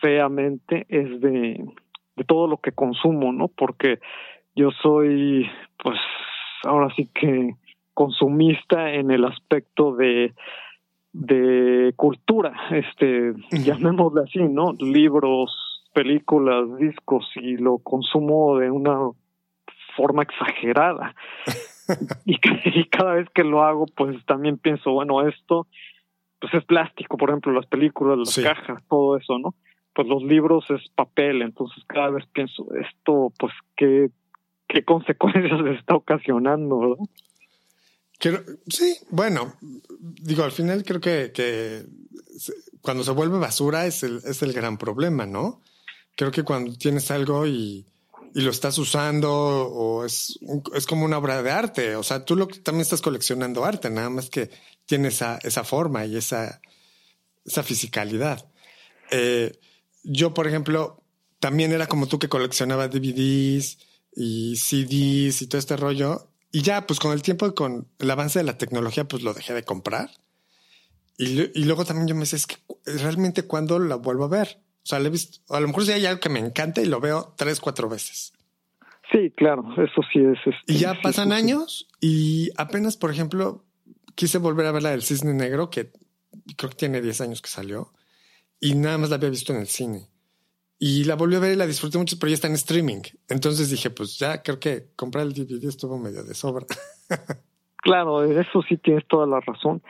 feamente 0.00 0.86
es 0.88 1.20
de, 1.20 1.64
de 2.16 2.24
todo 2.24 2.46
lo 2.46 2.58
que 2.58 2.72
consumo 2.72 3.32
no 3.32 3.48
porque 3.48 3.98
yo 4.54 4.70
soy 4.82 5.48
pues 5.82 5.98
ahora 6.64 6.88
sí 6.96 7.08
que 7.14 7.54
consumista 7.94 8.92
en 8.92 9.10
el 9.10 9.24
aspecto 9.24 9.94
de 9.94 10.34
de 11.12 11.92
cultura, 11.96 12.54
este, 12.70 13.34
llamémosle 13.50 14.22
así, 14.22 14.40
¿no? 14.40 14.72
Libros, 14.72 15.82
películas, 15.92 16.64
discos 16.78 17.30
y 17.36 17.56
lo 17.56 17.78
consumo 17.78 18.58
de 18.58 18.70
una 18.70 19.10
forma 19.94 20.22
exagerada. 20.22 21.14
y, 22.24 22.38
cada 22.86 23.14
vez 23.14 23.28
que 23.34 23.44
lo 23.44 23.62
hago, 23.62 23.86
pues 23.94 24.24
también 24.24 24.56
pienso, 24.56 24.92
bueno, 24.92 25.26
esto, 25.28 25.66
pues 26.40 26.54
es 26.54 26.64
plástico, 26.64 27.16
por 27.16 27.28
ejemplo, 27.28 27.52
las 27.52 27.66
películas, 27.66 28.18
las 28.18 28.38
cajas, 28.38 28.82
todo 28.88 29.16
eso, 29.16 29.38
¿no? 29.38 29.54
Pues 29.94 30.08
los 30.08 30.22
libros 30.22 30.64
es 30.70 30.88
papel, 30.94 31.42
entonces 31.42 31.84
cada 31.86 32.08
vez 32.08 32.24
pienso, 32.32 32.66
esto, 32.74 33.30
pues, 33.38 33.52
¿qué, 33.76 34.08
qué 34.72 34.84
consecuencias 34.84 35.60
le 35.60 35.74
está 35.74 35.94
ocasionando, 35.94 36.78
¿verdad? 36.78 37.04
sí, 38.68 38.96
bueno, 39.10 39.54
digo, 39.98 40.44
al 40.44 40.52
final 40.52 40.84
creo 40.84 41.00
que, 41.00 41.32
que 41.32 41.84
cuando 42.80 43.02
se 43.02 43.10
vuelve 43.10 43.38
basura 43.38 43.84
es 43.84 44.04
el, 44.04 44.20
es 44.24 44.42
el 44.42 44.52
gran 44.52 44.78
problema, 44.78 45.26
¿no? 45.26 45.60
Creo 46.16 46.30
que 46.30 46.44
cuando 46.44 46.72
tienes 46.76 47.10
algo 47.10 47.48
y, 47.48 47.84
y 48.32 48.40
lo 48.40 48.50
estás 48.52 48.78
usando 48.78 49.32
o 49.32 50.04
es, 50.04 50.38
es 50.74 50.86
como 50.86 51.04
una 51.04 51.18
obra 51.18 51.42
de 51.42 51.50
arte, 51.50 51.96
o 51.96 52.04
sea, 52.04 52.24
tú 52.24 52.36
lo, 52.36 52.46
también 52.46 52.82
estás 52.82 53.02
coleccionando 53.02 53.64
arte, 53.64 53.90
nada 53.90 54.08
más 54.08 54.30
que 54.30 54.50
tiene 54.86 55.08
esa, 55.08 55.38
esa 55.42 55.64
forma 55.64 56.06
y 56.06 56.16
esa, 56.16 56.60
esa 57.44 57.64
fisicalidad. 57.64 58.48
Eh, 59.10 59.58
yo, 60.04 60.32
por 60.32 60.46
ejemplo, 60.46 61.02
también 61.40 61.72
era 61.72 61.88
como 61.88 62.06
tú 62.06 62.20
que 62.20 62.28
coleccionaba 62.28 62.86
DVDs 62.86 63.78
y 64.14 64.56
CDs 64.56 65.42
y 65.42 65.46
todo 65.46 65.58
este 65.58 65.76
rollo 65.76 66.28
y 66.52 66.60
ya, 66.60 66.86
pues 66.86 67.00
con 67.00 67.12
el 67.12 67.22
tiempo 67.22 67.46
y 67.46 67.54
con 67.54 67.88
el 67.98 68.10
avance 68.10 68.38
de 68.38 68.44
la 68.44 68.58
tecnología, 68.58 69.08
pues 69.08 69.22
lo 69.22 69.32
dejé 69.32 69.54
de 69.54 69.64
comprar. 69.64 70.10
Y, 71.16 71.64
luego 71.64 71.84
también 71.86 72.08
yo 72.08 72.14
me 72.14 72.20
decía, 72.20 72.36
es 72.36 72.46
que 72.46 72.56
realmente 72.84 73.44
cuando 73.44 73.78
la 73.78 73.96
vuelvo 73.96 74.24
a 74.24 74.28
ver. 74.28 74.58
O 74.84 74.86
sea, 74.86 74.98
le 74.98 75.08
he 75.08 75.10
visto, 75.10 75.40
a 75.54 75.60
lo 75.60 75.68
mejor 75.68 75.86
si 75.86 75.92
hay 75.92 76.04
algo 76.04 76.20
que 76.20 76.28
me 76.28 76.40
encanta 76.40 76.82
y 76.82 76.86
lo 76.86 77.00
veo 77.00 77.32
tres, 77.36 77.60
cuatro 77.60 77.88
veces. 77.88 78.34
Sí, 79.10 79.30
claro, 79.36 79.64
eso 79.82 80.02
sí 80.12 80.20
es. 80.20 80.38
Y 80.66 80.78
ya 80.78 81.00
pasan 81.00 81.32
años 81.32 81.88
y 82.00 82.50
apenas, 82.56 82.96
por 82.96 83.10
ejemplo, 83.10 83.64
quise 84.14 84.38
volver 84.38 84.66
a 84.66 84.72
ver 84.72 84.82
la 84.82 84.90
del 84.90 85.02
Cisne 85.02 85.32
Negro, 85.32 85.70
que 85.70 85.92
creo 86.56 86.70
que 86.70 86.76
tiene 86.76 87.00
10 87.00 87.20
años 87.22 87.42
que 87.42 87.48
salió, 87.48 87.92
y 88.60 88.74
nada 88.74 88.98
más 88.98 89.10
la 89.10 89.16
había 89.16 89.30
visto 89.30 89.52
en 89.52 89.60
el 89.60 89.68
cine. 89.68 90.08
Y 90.84 91.04
la 91.04 91.14
volví 91.14 91.36
a 91.36 91.38
ver 91.38 91.52
y 91.52 91.54
la 91.54 91.68
disfruté 91.68 91.96
mucho, 91.96 92.16
pero 92.18 92.30
ya 92.30 92.34
está 92.34 92.48
en 92.48 92.54
streaming. 92.54 93.02
Entonces 93.28 93.70
dije, 93.70 93.90
pues 93.90 94.18
ya 94.18 94.42
creo 94.42 94.58
que 94.58 94.88
comprar 94.96 95.24
el 95.24 95.32
DVD 95.32 95.68
estuvo 95.68 95.96
medio 95.96 96.24
de 96.24 96.34
sobra. 96.34 96.66
claro, 97.76 98.24
eso 98.24 98.62
sí 98.68 98.78
tienes 98.78 99.06
toda 99.06 99.24
la 99.28 99.38
razón. 99.38 99.80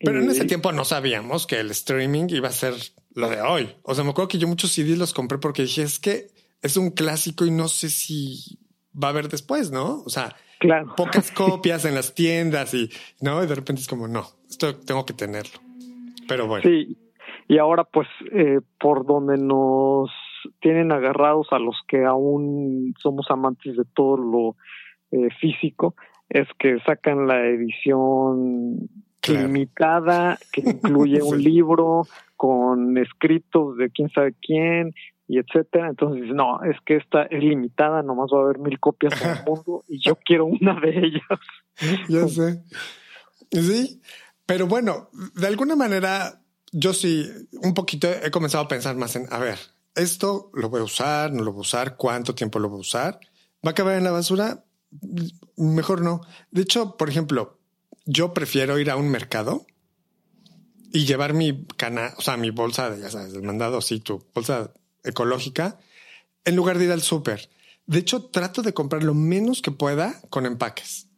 Pero 0.00 0.22
en 0.22 0.30
ese 0.30 0.44
eh, 0.44 0.46
tiempo 0.46 0.72
no 0.72 0.86
sabíamos 0.86 1.46
que 1.46 1.60
el 1.60 1.70
streaming 1.72 2.28
iba 2.30 2.48
a 2.48 2.52
ser 2.52 2.72
lo 3.14 3.28
de 3.28 3.42
hoy. 3.42 3.76
O 3.82 3.94
sea, 3.94 4.04
me 4.04 4.10
acuerdo 4.12 4.28
que 4.28 4.38
yo 4.38 4.48
muchos 4.48 4.72
CDs 4.72 4.96
los 4.96 5.12
compré 5.12 5.36
porque 5.36 5.64
dije, 5.64 5.82
es 5.82 5.98
que 5.98 6.28
es 6.62 6.78
un 6.78 6.92
clásico 6.92 7.44
y 7.44 7.50
no 7.50 7.68
sé 7.68 7.90
si 7.90 8.58
va 8.94 9.08
a 9.08 9.10
haber 9.10 9.28
después, 9.28 9.70
¿no? 9.70 10.02
O 10.06 10.08
sea, 10.08 10.34
claro. 10.58 10.94
pocas 10.96 11.30
copias 11.36 11.84
en 11.84 11.94
las 11.94 12.14
tiendas 12.14 12.72
y, 12.72 12.90
¿no? 13.20 13.44
Y 13.44 13.46
de 13.46 13.54
repente 13.54 13.82
es 13.82 13.86
como, 13.86 14.08
no, 14.08 14.26
esto 14.48 14.76
tengo 14.76 15.04
que 15.04 15.12
tenerlo. 15.12 15.60
Pero 16.26 16.46
bueno. 16.46 16.62
Sí, 16.62 16.96
y 17.48 17.58
ahora 17.58 17.84
pues 17.84 18.08
eh, 18.32 18.60
por 18.80 19.04
donde 19.04 19.36
nos 19.36 20.08
tienen 20.60 20.92
agarrados 20.92 21.48
a 21.50 21.58
los 21.58 21.76
que 21.88 22.04
aún 22.04 22.94
somos 22.98 23.26
amantes 23.30 23.76
de 23.76 23.84
todo 23.94 24.16
lo 24.16 24.56
eh, 25.10 25.28
físico 25.40 25.94
es 26.28 26.48
que 26.58 26.78
sacan 26.86 27.26
la 27.26 27.46
edición 27.46 28.88
limitada 29.28 30.38
que 30.52 30.62
incluye 30.66 31.22
un 31.22 31.42
libro 31.42 32.06
con 32.36 32.96
escritos 32.96 33.76
de 33.76 33.90
quién 33.90 34.08
sabe 34.10 34.34
quién 34.40 34.94
y 35.28 35.38
etcétera. 35.38 35.88
Entonces, 35.88 36.28
no, 36.34 36.62
es 36.64 36.76
que 36.84 36.96
esta 36.96 37.24
es 37.24 37.42
limitada, 37.42 38.02
nomás 38.02 38.30
va 38.34 38.40
a 38.40 38.44
haber 38.44 38.58
mil 38.58 38.80
copias 38.80 39.20
en 39.22 39.30
el 39.30 39.44
mundo 39.46 39.84
y 39.88 40.00
yo 40.00 40.16
quiero 40.16 40.46
una 40.46 40.78
de 40.80 40.98
ellas. 40.98 42.08
ya 42.08 42.26
sé. 42.28 42.62
Sí, 43.50 44.00
pero 44.46 44.66
bueno, 44.66 45.08
de 45.34 45.46
alguna 45.46 45.76
manera 45.76 46.42
yo 46.72 46.94
sí, 46.94 47.28
un 47.62 47.74
poquito 47.74 48.08
he 48.10 48.30
comenzado 48.30 48.64
a 48.64 48.68
pensar 48.68 48.96
más 48.96 49.14
en, 49.14 49.26
a 49.30 49.38
ver, 49.38 49.58
esto 49.94 50.50
lo 50.54 50.68
voy 50.68 50.80
a 50.80 50.84
usar, 50.84 51.32
no 51.32 51.42
lo 51.42 51.52
voy 51.52 51.60
a 51.60 51.62
usar, 51.62 51.96
cuánto 51.96 52.34
tiempo 52.34 52.58
lo 52.58 52.68
voy 52.68 52.78
a 52.78 52.80
usar, 52.80 53.20
va 53.64 53.68
a 53.68 53.70
acabar 53.70 53.96
en 53.96 54.04
la 54.04 54.10
basura, 54.10 54.64
mejor 55.56 56.00
no. 56.02 56.20
De 56.50 56.62
hecho, 56.62 56.96
por 56.96 57.08
ejemplo, 57.08 57.58
yo 58.04 58.34
prefiero 58.34 58.78
ir 58.78 58.90
a 58.90 58.96
un 58.96 59.08
mercado 59.08 59.66
y 60.92 61.06
llevar 61.06 61.34
mi 61.34 61.66
cana, 61.76 62.14
o 62.16 62.22
sea, 62.22 62.36
mi 62.36 62.50
bolsa 62.50 62.90
de, 62.90 63.00
ya 63.00 63.10
sabes, 63.10 63.34
mandado, 63.42 63.80
sí, 63.80 64.00
tu 64.00 64.24
bolsa 64.34 64.72
ecológica, 65.04 65.78
en 66.44 66.56
lugar 66.56 66.78
de 66.78 66.86
ir 66.86 66.92
al 66.92 67.02
súper. 67.02 67.50
De 67.86 67.98
hecho, 67.98 68.24
trato 68.24 68.62
de 68.62 68.74
comprar 68.74 69.02
lo 69.02 69.14
menos 69.14 69.62
que 69.62 69.70
pueda 69.70 70.20
con 70.30 70.46
empaques. 70.46 71.08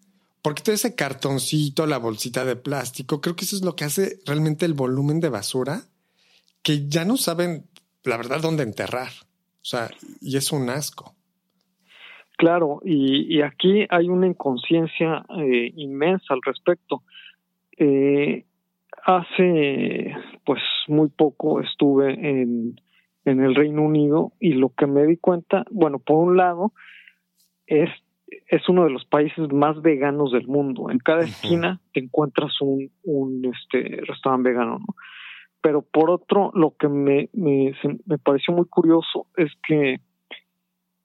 Porque 0.42 0.62
todo 0.62 0.74
ese 0.74 0.94
cartoncito, 0.94 1.86
la 1.86 1.98
bolsita 1.98 2.44
de 2.44 2.56
plástico, 2.56 3.20
creo 3.20 3.34
que 3.34 3.44
eso 3.44 3.56
es 3.56 3.62
lo 3.62 3.76
que 3.76 3.84
hace 3.84 4.20
realmente 4.26 4.66
el 4.66 4.74
volumen 4.74 5.20
de 5.20 5.30
basura, 5.30 5.86
que 6.62 6.88
ya 6.88 7.04
no 7.04 7.16
saben 7.16 7.66
la 8.04 8.16
verdad 8.16 8.40
dónde 8.40 8.62
enterrar. 8.62 9.10
O 9.60 9.64
sea, 9.64 9.88
y 10.20 10.36
es 10.36 10.52
un 10.52 10.68
asco. 10.68 11.14
Claro, 12.36 12.80
y, 12.84 13.40
aquí 13.42 13.86
hay 13.88 14.08
una 14.08 14.26
inconsciencia 14.26 15.24
eh, 15.38 15.72
inmensa 15.76 16.34
al 16.34 16.40
respecto. 16.44 17.02
Eh, 17.78 18.44
hace 19.04 20.14
pues 20.44 20.60
muy 20.88 21.08
poco 21.08 21.60
estuve 21.60 22.12
en, 22.12 22.80
en 23.24 23.40
el 23.40 23.54
Reino 23.54 23.82
Unido 23.82 24.32
y 24.40 24.54
lo 24.54 24.70
que 24.70 24.86
me 24.86 25.06
di 25.06 25.16
cuenta, 25.16 25.64
bueno, 25.70 25.98
por 25.98 26.16
un 26.16 26.36
lado, 26.36 26.72
es 27.66 27.90
es 28.48 28.68
uno 28.68 28.84
de 28.84 28.90
los 28.90 29.04
países 29.04 29.52
más 29.52 29.80
veganos 29.80 30.32
del 30.32 30.46
mundo. 30.46 30.90
En 30.90 30.98
cada 30.98 31.20
esquina 31.20 31.80
te 31.92 32.00
encuentras 32.00 32.60
un, 32.60 32.90
un 33.04 33.44
este, 33.44 34.00
restaurante 34.02 34.50
vegano, 34.50 34.78
¿no? 34.78 34.94
Pero 35.64 35.80
por 35.80 36.10
otro, 36.10 36.50
lo 36.52 36.76
que 36.78 36.88
me, 36.88 37.30
me, 37.32 37.72
me 38.04 38.18
pareció 38.18 38.52
muy 38.52 38.66
curioso 38.66 39.28
es 39.34 39.50
que, 39.66 39.96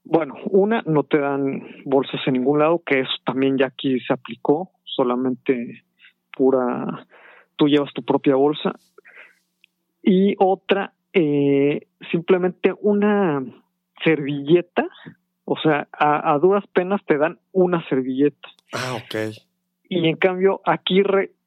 bueno, 0.04 0.36
una, 0.52 0.84
no 0.86 1.04
te 1.04 1.18
dan 1.18 1.66
bolsas 1.86 2.20
en 2.28 2.34
ningún 2.34 2.60
lado, 2.60 2.84
que 2.86 3.00
eso 3.00 3.14
también 3.26 3.58
ya 3.58 3.68
aquí 3.68 3.98
se 4.02 4.12
aplicó, 4.12 4.72
solamente 4.84 5.86
pura, 6.36 7.08
tú 7.56 7.70
llevas 7.70 7.94
tu 7.94 8.04
propia 8.04 8.36
bolsa. 8.36 8.74
Y 10.04 10.36
otra, 10.40 10.92
eh, 11.14 11.88
simplemente 12.12 12.74
una 12.82 13.42
servilleta 14.04 14.90
o 15.52 15.58
sea, 15.58 15.88
a, 15.92 16.38
duras 16.38 16.64
penas 16.74 17.02
te 17.08 17.18
dan 17.18 17.40
una 17.54 17.84
servilleta. 17.90 18.50
Ah, 18.72 18.94
ok. 18.94 19.34
Y 19.90 20.08
en 20.08 20.16
cambio, 20.16 20.62
aquí, 20.64 21.02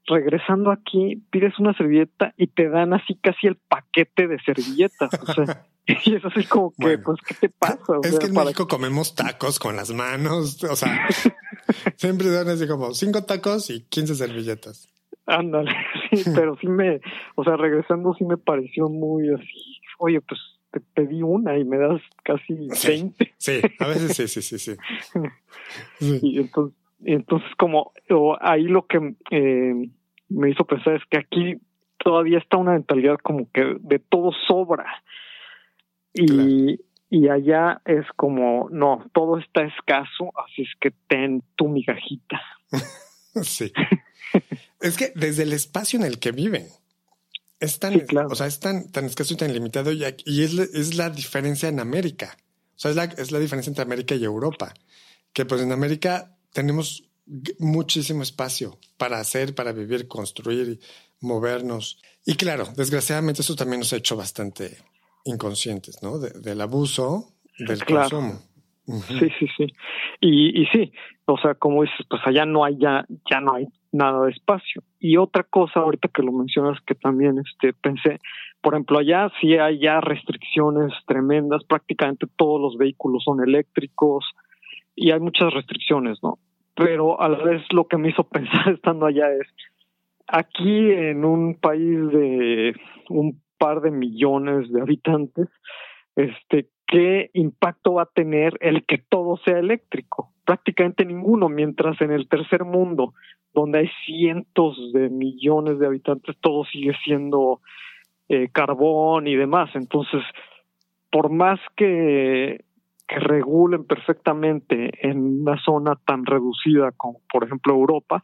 regresando 0.07 0.71
aquí, 0.71 1.23
pides 1.31 1.59
una 1.59 1.75
servilleta 1.75 2.35
y 2.37 2.49
te 2.49 2.69
dan 2.69 2.93
así 2.93 3.15
casi 3.17 3.47
el 3.47 3.57
paquete 3.57 4.27
de 4.29 4.39
servilletas. 4.41 5.11
O 5.21 5.33
sea, 5.33 5.67
Y 6.05 6.15
es 6.15 6.25
así 6.25 6.45
como 6.45 6.73
que, 6.79 6.99
pues, 6.99 7.19
¿qué 7.27 7.35
te 7.35 7.49
pasa? 7.49 7.95
es 8.05 8.19
que 8.19 8.27
en 8.27 8.35
México 8.35 8.69
comemos 8.69 9.15
tacos 9.15 9.59
con 9.59 9.77
las 9.77 9.93
manos, 9.93 10.63
o 10.65 10.77
sea, 10.77 11.09
siempre 11.97 12.31
dan 12.31 12.49
así 12.49 12.69
como 12.69 12.95
cinco 12.95 13.25
tacos 13.25 13.71
y 13.71 13.85
quince 13.87 14.15
servilletas. 14.15 14.89
Ándale, 15.27 15.73
sí, 16.13 16.23
pero 16.35 16.57
sí 16.61 16.69
me, 16.69 17.01
o 17.35 17.45
sea, 17.45 17.57
regresando 17.57 18.15
sí 18.15 18.25
me 18.25 18.37
pareció 18.37 18.89
muy 18.89 19.29
así, 19.31 19.81
oye, 19.99 20.21
pues 20.21 20.41
te 20.71 20.81
pedí 20.81 21.23
una 21.23 21.59
y 21.59 21.65
me 21.65 21.79
das 21.79 22.01
casi 22.23 22.69
veinte. 22.87 23.35
Sí, 23.37 23.61
a 23.79 23.89
veces 23.89 24.17
sí, 24.17 24.29
sí, 24.29 24.43
sí, 24.43 24.59
sí. 24.59 24.77
Y 26.23 26.39
entonces, 26.39 26.79
entonces 27.05 27.49
como 27.59 27.93
ahí 28.41 28.65
lo 28.65 28.87
que 28.87 29.15
eh, 29.31 29.89
me 30.29 30.51
hizo 30.51 30.65
pensar 30.65 30.95
es 30.95 31.03
que 31.11 31.19
aquí 31.19 31.61
todavía 31.99 32.39
está 32.39 32.57
una 32.57 32.73
mentalidad 32.73 33.17
como 33.23 33.51
que 33.53 33.77
de 33.81 33.99
todo 33.99 34.33
sobra. 34.47 34.87
Y, 36.15 36.81
y 37.09 37.29
allá 37.29 37.81
es 37.85 38.05
como, 38.17 38.69
no, 38.71 39.09
todo 39.15 39.39
está 39.39 39.63
escaso, 39.63 40.33
así 40.45 40.63
es 40.63 40.69
que 40.81 40.93
ten 41.09 41.43
tu 41.57 41.69
migajita. 41.69 42.41
sí. 43.43 43.73
es 44.81 44.97
que 44.97 45.13
desde 45.15 45.45
el 45.45 45.53
espacio 45.53 45.99
en 45.99 46.05
el 46.05 46.19
que 46.19 46.33
viven, 46.33 46.67
es 47.61 47.79
tan, 47.79 48.03
o 48.29 48.35
sea, 48.35 48.47
es 48.47 48.59
tan, 48.61 48.91
tan 48.91 49.05
escaso 49.05 49.35
y 49.35 49.37
tan 49.37 49.53
limitado 49.53 49.93
y, 49.93 50.05
y 50.25 50.43
es, 50.43 50.59
es, 50.59 50.97
la 50.97 51.11
diferencia 51.11 51.69
en 51.69 51.79
América. 51.79 52.37
O 52.77 52.79
sea, 52.83 52.91
es 52.91 52.97
la, 52.97 53.05
es 53.05 53.31
la 53.31 53.39
diferencia 53.39 53.71
entre 53.71 53.85
América 53.85 54.17
y 54.17 54.25
Europa. 54.25 54.75
Que 55.33 55.45
pues 55.45 55.63
en 55.63 55.71
América 55.71 56.37
tenemos 56.53 57.05
muchísimo 57.59 58.23
espacio 58.23 58.79
para 58.99 59.19
hacer, 59.19 59.55
para 59.55 59.73
vivir, 59.73 60.09
construir, 60.09 60.79
movernos. 61.21 62.01
Y 62.27 62.35
claro, 62.35 62.65
desgraciadamente 62.77 63.43
eso 63.43 63.55
también 63.57 63.81
nos 63.81 63.93
ha 63.93 63.97
hecho 63.97 64.17
bastante 64.17 64.79
inconscientes, 65.25 66.03
¿no? 66.03 66.19
del 66.19 66.61
abuso 66.61 67.33
del 67.59 67.85
consumo. 67.85 68.41
Sí, 68.87 69.31
sí, 69.39 69.47
sí. 69.57 69.67
Y, 70.21 70.63
y 70.63 70.67
sí, 70.67 70.93
o 71.25 71.39
sea, 71.39 71.55
como 71.55 71.83
dices, 71.83 72.05
pues 72.09 72.21
allá 72.25 72.45
no 72.45 72.65
hay 72.65 72.77
ya, 72.79 73.07
ya 73.31 73.41
no 73.41 73.55
hay 73.55 73.67
nada 73.93 74.25
de 74.25 74.33
espacio. 74.33 74.83
Y 74.99 75.17
otra 75.17 75.45
cosa, 75.45 75.81
ahorita 75.81 76.09
que 76.09 76.23
lo 76.23 76.33
mencionas, 76.33 76.81
que 76.85 76.95
también 76.95 77.39
este, 77.39 77.73
pensé, 77.75 78.19
por 78.61 78.75
ejemplo, 78.75 78.99
allá 78.99 79.31
sí 79.41 79.55
hay 79.55 79.79
ya 79.79 80.01
restricciones 80.01 80.93
tremendas, 81.07 81.63
prácticamente 81.65 82.27
todos 82.37 82.61
los 82.61 82.77
vehículos 82.77 83.23
son 83.25 83.41
eléctricos 83.47 84.25
y 84.95 85.11
hay 85.11 85.21
muchas 85.21 85.53
restricciones, 85.53 86.19
¿no? 86.23 86.39
Pero 86.75 87.21
a 87.21 87.29
la 87.29 87.43
vez 87.43 87.63
lo 87.73 87.87
que 87.87 87.99
me 87.99 88.11
hizo 88.11 88.25
pensar 88.29 88.75
estando 88.75 89.07
allá 89.07 89.33
es, 89.33 89.47
aquí 90.27 90.91
en 90.91 91.25
un 91.25 91.55
país 91.55 91.99
de 92.11 92.75
un 93.09 93.41
par 93.59 93.81
de 93.81 93.91
millones 93.91 94.73
de 94.73 94.81
habitantes, 94.81 95.49
este, 96.17 96.69
¿qué 96.87 97.31
impacto 97.35 97.95
va 97.95 98.03
a 98.03 98.11
tener 98.15 98.57
el 98.61 98.85
que 98.85 98.99
todo 98.99 99.37
sea 99.45 99.59
eléctrico? 99.59 100.33
Prácticamente 100.45 101.05
ninguno, 101.05 101.49
mientras 101.49 102.01
en 102.01 102.11
el 102.11 102.29
tercer 102.29 102.65
mundo, 102.65 103.15
donde 103.55 103.81
hay 103.81 103.91
cientos 104.07 104.77
de 104.93 105.09
millones 105.11 105.79
de 105.79 105.87
habitantes, 105.87 106.37
todo 106.41 106.65
sigue 106.65 106.95
siendo 107.05 107.61
eh, 108.29 108.49
carbón 108.51 109.27
y 109.27 109.37
demás. 109.37 109.71
Entonces, 109.75 110.23
por 111.11 111.31
más 111.31 111.61
que, 111.77 112.65
que 113.07 113.19
regulen 113.19 113.85
perfectamente 113.85 114.91
en 115.09 115.43
una 115.43 115.63
zona 115.63 115.97
tan 116.07 116.25
reducida 116.25 116.93
como, 116.93 117.21
por 117.31 117.45
ejemplo, 117.45 117.75
Europa, 117.75 118.23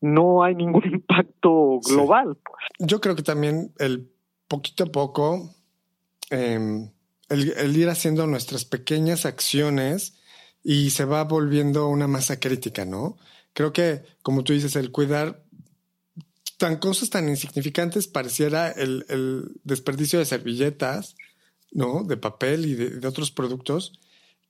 no 0.00 0.42
hay 0.42 0.54
ningún 0.54 0.84
impacto 0.92 1.80
global. 1.86 2.36
Pues. 2.36 2.88
Yo 2.90 3.00
creo 3.00 3.16
que 3.16 3.22
también 3.22 3.72
el 3.78 4.10
poquito 4.48 4.84
a 4.84 4.92
poco, 4.92 5.54
em, 6.30 6.90
el, 7.28 7.76
ir 7.76 7.88
haciendo 7.88 8.26
nuestras 8.26 8.64
pequeñas 8.64 9.26
acciones 9.26 10.20
y 10.62 10.90
se 10.90 11.04
va 11.04 11.24
volviendo 11.24 11.88
una 11.88 12.06
masa 12.06 12.38
crítica, 12.38 12.84
¿no? 12.84 13.16
Creo 13.52 13.72
que, 13.72 14.02
como 14.22 14.44
tú 14.44 14.52
dices, 14.52 14.76
el 14.76 14.90
cuidar 14.90 15.42
tan 16.58 16.76
cosas 16.76 17.10
tan 17.10 17.28
insignificantes 17.28 18.06
pareciera 18.06 18.70
el, 18.70 19.52
desperdicio 19.64 20.18
de 20.18 20.24
servilletas, 20.24 21.16
¿no? 21.72 22.04
De 22.04 22.16
papel 22.16 22.66
y 22.66 22.74
de, 22.74 23.06
otros 23.06 23.30
productos, 23.30 23.98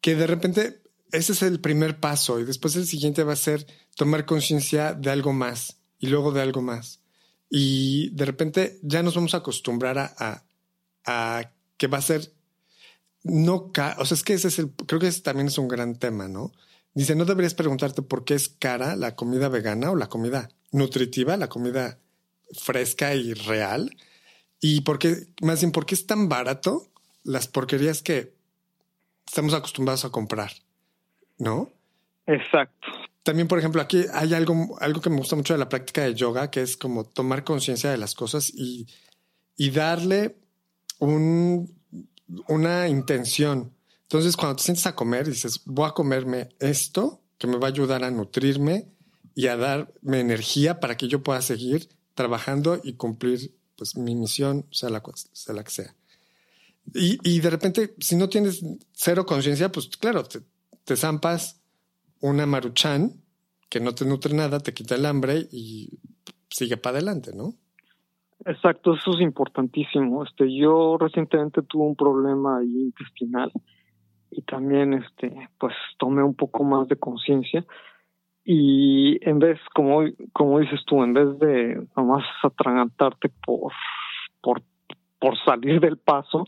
que 0.04 0.14
de 0.14 0.26
repente 0.26 0.82
ese 1.12 1.32
es 1.32 1.40
el 1.40 1.60
primer 1.60 1.98
paso 1.98 2.38
y 2.38 2.44
después 2.44 2.76
el 2.76 2.86
siguiente 2.86 3.24
va 3.24 3.32
a 3.32 3.36
ser 3.36 3.66
tomar 3.96 4.26
conciencia 4.26 4.92
de 4.92 5.08
algo 5.08 5.32
más 5.32 5.78
y 5.98 6.08
luego 6.08 6.30
de 6.30 6.42
algo 6.42 6.60
más. 6.60 7.00
Y 7.48 8.10
de 8.10 8.26
repente 8.26 8.78
ya 8.82 9.02
nos 9.02 9.14
vamos 9.14 9.32
a 9.32 9.38
acostumbrar 9.38 9.96
a, 9.96 10.44
a, 11.06 11.50
que 11.78 11.86
va 11.86 11.96
a 11.96 12.02
ser 12.02 12.34
no 13.22 13.72
o 13.96 14.04
sea, 14.04 14.14
es 14.14 14.22
que 14.22 14.34
ese 14.34 14.48
es 14.48 14.58
el, 14.58 14.72
creo 14.72 15.00
que 15.00 15.06
ese 15.06 15.22
también 15.22 15.46
es 15.46 15.56
un 15.56 15.68
gran 15.68 15.98
tema, 15.98 16.28
¿no? 16.28 16.52
Dice, 16.92 17.14
no 17.14 17.24
deberías 17.24 17.54
preguntarte 17.54 18.02
por 18.02 18.26
qué 18.26 18.34
es 18.34 18.50
cara 18.50 18.96
la 18.96 19.16
comida 19.16 19.48
vegana 19.48 19.90
o 19.90 19.96
la 19.96 20.10
comida 20.10 20.50
nutritiva, 20.70 21.38
la 21.38 21.48
comida 21.48 21.98
fresca 22.52 23.14
y 23.14 23.32
real. 23.32 23.96
Y 24.60 24.82
por 24.82 24.98
qué, 24.98 25.28
más 25.40 25.60
bien, 25.62 25.72
por 25.72 25.86
qué 25.86 25.94
es 25.94 26.06
tan 26.06 26.28
barato 26.28 26.90
las 27.22 27.48
porquerías 27.48 28.02
que 28.02 28.34
estamos 29.34 29.52
acostumbrados 29.52 30.04
a 30.04 30.10
comprar, 30.10 30.52
¿no? 31.38 31.68
Exacto. 32.24 32.86
También, 33.24 33.48
por 33.48 33.58
ejemplo, 33.58 33.82
aquí 33.82 34.04
hay 34.12 34.32
algo, 34.32 34.76
algo 34.80 35.00
que 35.00 35.10
me 35.10 35.16
gusta 35.16 35.34
mucho 35.34 35.54
de 35.54 35.58
la 35.58 35.68
práctica 35.68 36.04
de 36.04 36.14
yoga, 36.14 36.52
que 36.52 36.62
es 36.62 36.76
como 36.76 37.02
tomar 37.02 37.42
conciencia 37.42 37.90
de 37.90 37.98
las 37.98 38.14
cosas 38.14 38.52
y, 38.54 38.86
y 39.56 39.70
darle 39.70 40.36
un, 41.00 41.68
una 42.46 42.86
intención. 42.86 43.74
Entonces, 44.02 44.36
cuando 44.36 44.54
te 44.54 44.62
sientes 44.62 44.86
a 44.86 44.94
comer, 44.94 45.26
dices, 45.26 45.62
voy 45.64 45.88
a 45.88 45.94
comerme 45.94 46.50
esto 46.60 47.20
que 47.36 47.48
me 47.48 47.56
va 47.56 47.66
a 47.66 47.70
ayudar 47.70 48.04
a 48.04 48.12
nutrirme 48.12 48.86
y 49.34 49.48
a 49.48 49.56
darme 49.56 50.20
energía 50.20 50.78
para 50.78 50.96
que 50.96 51.08
yo 51.08 51.24
pueda 51.24 51.42
seguir 51.42 51.88
trabajando 52.14 52.80
y 52.84 52.92
cumplir 52.92 53.52
pues, 53.74 53.96
mi 53.96 54.14
misión, 54.14 54.64
sea 54.70 54.90
la, 54.90 55.02
sea 55.32 55.56
la 55.56 55.64
que 55.64 55.72
sea. 55.72 55.96
Y, 56.92 57.18
y, 57.22 57.40
de 57.40 57.50
repente, 57.50 57.94
si 57.98 58.16
no 58.16 58.28
tienes 58.28 58.62
cero 58.92 59.24
conciencia, 59.24 59.70
pues 59.70 59.88
claro, 59.96 60.24
te, 60.24 60.40
te 60.84 60.96
zampas 60.96 61.62
una 62.20 62.46
maruchan 62.46 63.12
que 63.68 63.80
no 63.80 63.94
te 63.94 64.04
nutre 64.04 64.34
nada, 64.34 64.60
te 64.60 64.72
quita 64.72 64.94
el 64.94 65.06
hambre 65.06 65.48
y 65.50 65.98
sigue 66.48 66.76
para 66.76 66.98
adelante, 66.98 67.32
¿no? 67.34 67.54
Exacto, 68.46 68.94
eso 68.94 69.12
es 69.14 69.20
importantísimo. 69.20 70.24
Este, 70.24 70.54
yo 70.54 70.96
recientemente 70.98 71.62
tuve 71.62 71.84
un 71.84 71.96
problema 71.96 72.62
intestinal 72.62 73.50
y 74.30 74.42
también, 74.42 74.94
este, 74.94 75.48
pues 75.58 75.74
tomé 75.98 76.22
un 76.22 76.34
poco 76.34 76.64
más 76.64 76.88
de 76.88 76.96
conciencia 76.96 77.64
y 78.44 79.18
en 79.28 79.38
vez, 79.38 79.58
como 79.74 80.02
como 80.32 80.60
dices 80.60 80.80
tú, 80.86 81.02
en 81.02 81.14
vez 81.14 81.38
de 81.38 81.86
nomás 81.96 82.24
atragantarte 82.42 83.30
por 83.44 83.72
por 84.42 84.62
por 85.24 85.42
salir 85.42 85.80
del 85.80 85.96
paso, 85.96 86.44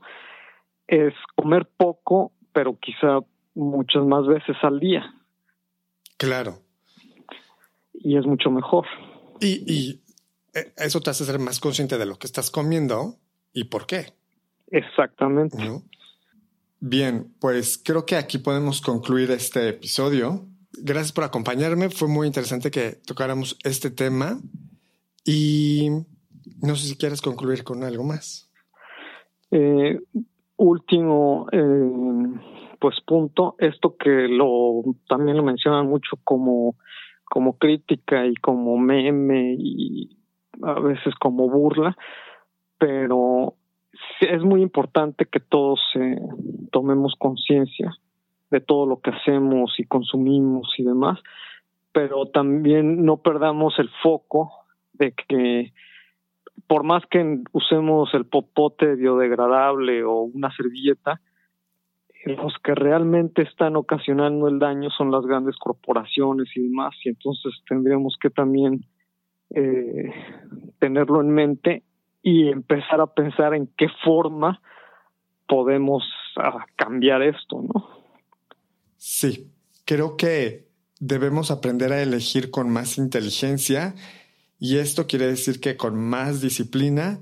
es 0.87 1.15
comer 1.35 1.67
poco, 1.79 2.33
pero 2.53 2.79
quizá 2.79 3.21
muchas 3.55 4.05
más 4.05 4.27
veces 4.27 4.55
al 4.61 4.79
día. 4.81 5.15
Claro. 6.19 6.59
Y 7.95 8.19
es 8.19 8.27
mucho 8.27 8.51
mejor. 8.51 8.87
Y, 9.41 9.65
y 9.67 10.03
eh, 10.53 10.75
eso 10.77 11.01
te 11.01 11.09
hace 11.09 11.25
ser 11.25 11.39
más 11.39 11.59
consciente 11.59 11.97
de 11.97 12.05
lo 12.05 12.19
que 12.19 12.27
estás 12.27 12.51
comiendo 12.51 13.17
y 13.55 13.65
por 13.65 13.87
qué. 13.87 14.13
Exactamente. 14.67 15.57
Bien, 16.79 17.33
pues 17.41 17.81
creo 17.83 18.05
que 18.05 18.17
aquí 18.17 18.37
podemos 18.37 18.83
concluir 18.83 19.31
este 19.31 19.71
episodio. 19.71 20.47
Gracias 20.73 21.13
por 21.13 21.25
acompañarme. 21.25 21.89
Fue 21.89 22.09
muy 22.09 22.27
interesante 22.27 22.71
que 22.71 23.01
tocáramos 23.07 23.57
este 23.65 23.91
tema. 23.91 24.39
Y 25.25 25.89
no 26.61 26.77
sé 26.77 26.89
si 26.89 26.97
quieres 26.97 27.23
concluir 27.23 27.65
con 27.65 27.83
algo 27.83 28.05
más. 28.05 28.46
Eh, 29.59 29.99
último, 30.59 31.47
eh, 31.51 32.41
pues 32.79 33.01
punto, 33.07 33.55
esto 33.59 33.97
que 33.97 34.29
lo 34.29 34.83
también 35.09 35.39
lo 35.39 35.43
mencionan 35.43 35.87
mucho 35.89 36.19
como, 36.25 36.75
como 37.25 37.57
crítica 37.57 38.27
y 38.27 38.35
como 38.35 38.77
meme 38.77 39.57
y 39.59 40.15
a 40.63 40.79
veces 40.79 41.15
como 41.15 41.49
burla, 41.49 41.97
pero 42.77 43.55
es 44.21 44.43
muy 44.43 44.61
importante 44.61 45.25
que 45.25 45.41
todos 45.41 45.81
eh, 45.95 46.21
tomemos 46.71 47.15
conciencia 47.19 47.97
de 48.51 48.61
todo 48.61 48.85
lo 48.85 49.01
que 49.01 49.13
hacemos 49.13 49.75
y 49.79 49.85
consumimos 49.85 50.75
y 50.77 50.85
demás, 50.85 51.19
pero 51.93 52.27
también 52.27 53.07
no 53.07 53.23
perdamos 53.23 53.79
el 53.79 53.89
foco 54.03 54.51
de 54.93 55.13
que 55.13 55.73
por 56.67 56.85
más 56.85 57.05
que 57.11 57.43
usemos 57.53 58.13
el 58.15 58.27
popote 58.27 58.95
biodegradable 58.95 60.05
o 60.05 60.23
una 60.23 60.55
servilleta, 60.55 61.21
los 62.25 62.55
que 62.65 62.75
realmente 62.75 63.43
están 63.43 63.77
ocasionando 63.77 64.49
el 64.49 64.59
daño 64.59 64.91
son 64.91 65.13
las 65.13 65.25
grandes 65.25 65.57
corporaciones 65.57 66.49
y 66.57 66.63
demás, 66.63 66.95
y 67.05 67.11
entonces 67.11 67.53
tendríamos 67.69 68.17
que 68.21 68.31
también 68.31 68.85
eh, 69.51 70.11
tenerlo 70.81 71.21
en 71.21 71.31
mente 71.31 71.85
y 72.23 72.49
empezar 72.49 73.01
a 73.01 73.07
pensar 73.07 73.55
en 73.55 73.69
qué 73.77 73.87
forma 74.05 74.61
podemos 75.47 76.03
ah, 76.37 76.67
cambiar 76.75 77.23
esto, 77.23 77.63
¿no? 77.63 77.89
Sí, 78.97 79.53
creo 79.85 80.17
que 80.17 80.67
debemos 80.99 81.53
aprender 81.53 81.93
a 81.93 82.03
elegir 82.03 82.51
con 82.51 82.71
más 82.71 82.99
inteligencia 82.99 83.95
y 84.59 84.79
esto 84.79 85.07
quiere 85.07 85.27
decir 85.27 85.61
que 85.61 85.77
con 85.77 85.97
más 85.97 86.41
disciplina 86.41 87.21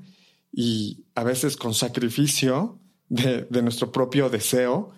y 0.52 1.04
a 1.14 1.24
veces 1.24 1.56
con 1.56 1.74
sacrificio 1.74 2.78
de, 3.08 3.46
nuestro 3.62 3.92
propio 3.92 4.30
deseo 4.30 4.90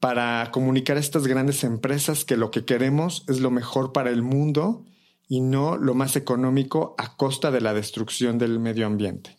para 0.00 0.50
comunicar 0.50 0.96
a 0.96 1.00
estas 1.00 1.26
grandes 1.26 1.64
empresas 1.64 2.24
que 2.24 2.36
lo 2.36 2.50
que 2.50 2.64
queremos 2.64 3.24
es 3.28 3.40
lo 3.40 3.50
mejor 3.50 3.92
para 3.92 4.10
el 4.10 4.22
mundo 4.22 4.84
y 5.28 5.40
no 5.40 5.76
lo 5.76 5.94
más 5.94 6.16
económico 6.16 6.94
a 6.98 7.16
costa 7.16 7.50
de 7.50 7.60
la 7.60 7.72
destrucción 7.72 8.38
del 8.38 8.58
medio 8.58 8.86
ambiente. 8.86 9.36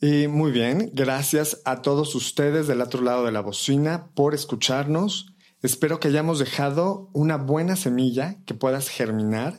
Y 0.00 0.28
muy 0.28 0.50
bien, 0.50 0.90
gracias 0.94 1.60
a 1.66 1.82
todos 1.82 2.14
ustedes 2.14 2.66
del 2.66 2.80
otro 2.80 3.02
lado 3.02 3.26
de 3.26 3.32
la 3.32 3.42
bocina 3.42 4.08
por 4.14 4.34
escucharnos. 4.34 5.34
Espero 5.60 6.00
que 6.00 6.08
hayamos 6.08 6.38
dejado 6.38 7.10
una 7.12 7.36
buena 7.36 7.76
semilla 7.76 8.38
que 8.46 8.54
puedas 8.54 8.88
germinar 8.88 9.58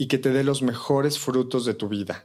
y 0.00 0.06
que 0.06 0.16
te 0.16 0.30
dé 0.30 0.44
los 0.44 0.62
mejores 0.62 1.18
frutos 1.18 1.66
de 1.66 1.74
tu 1.74 1.86
vida. 1.86 2.24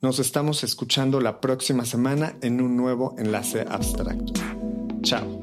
Nos 0.00 0.20
estamos 0.20 0.64
escuchando 0.64 1.20
la 1.20 1.38
próxima 1.38 1.84
semana 1.84 2.38
en 2.40 2.62
un 2.62 2.78
nuevo 2.78 3.14
enlace 3.18 3.66
abstracto. 3.68 4.32
Chao. 5.02 5.37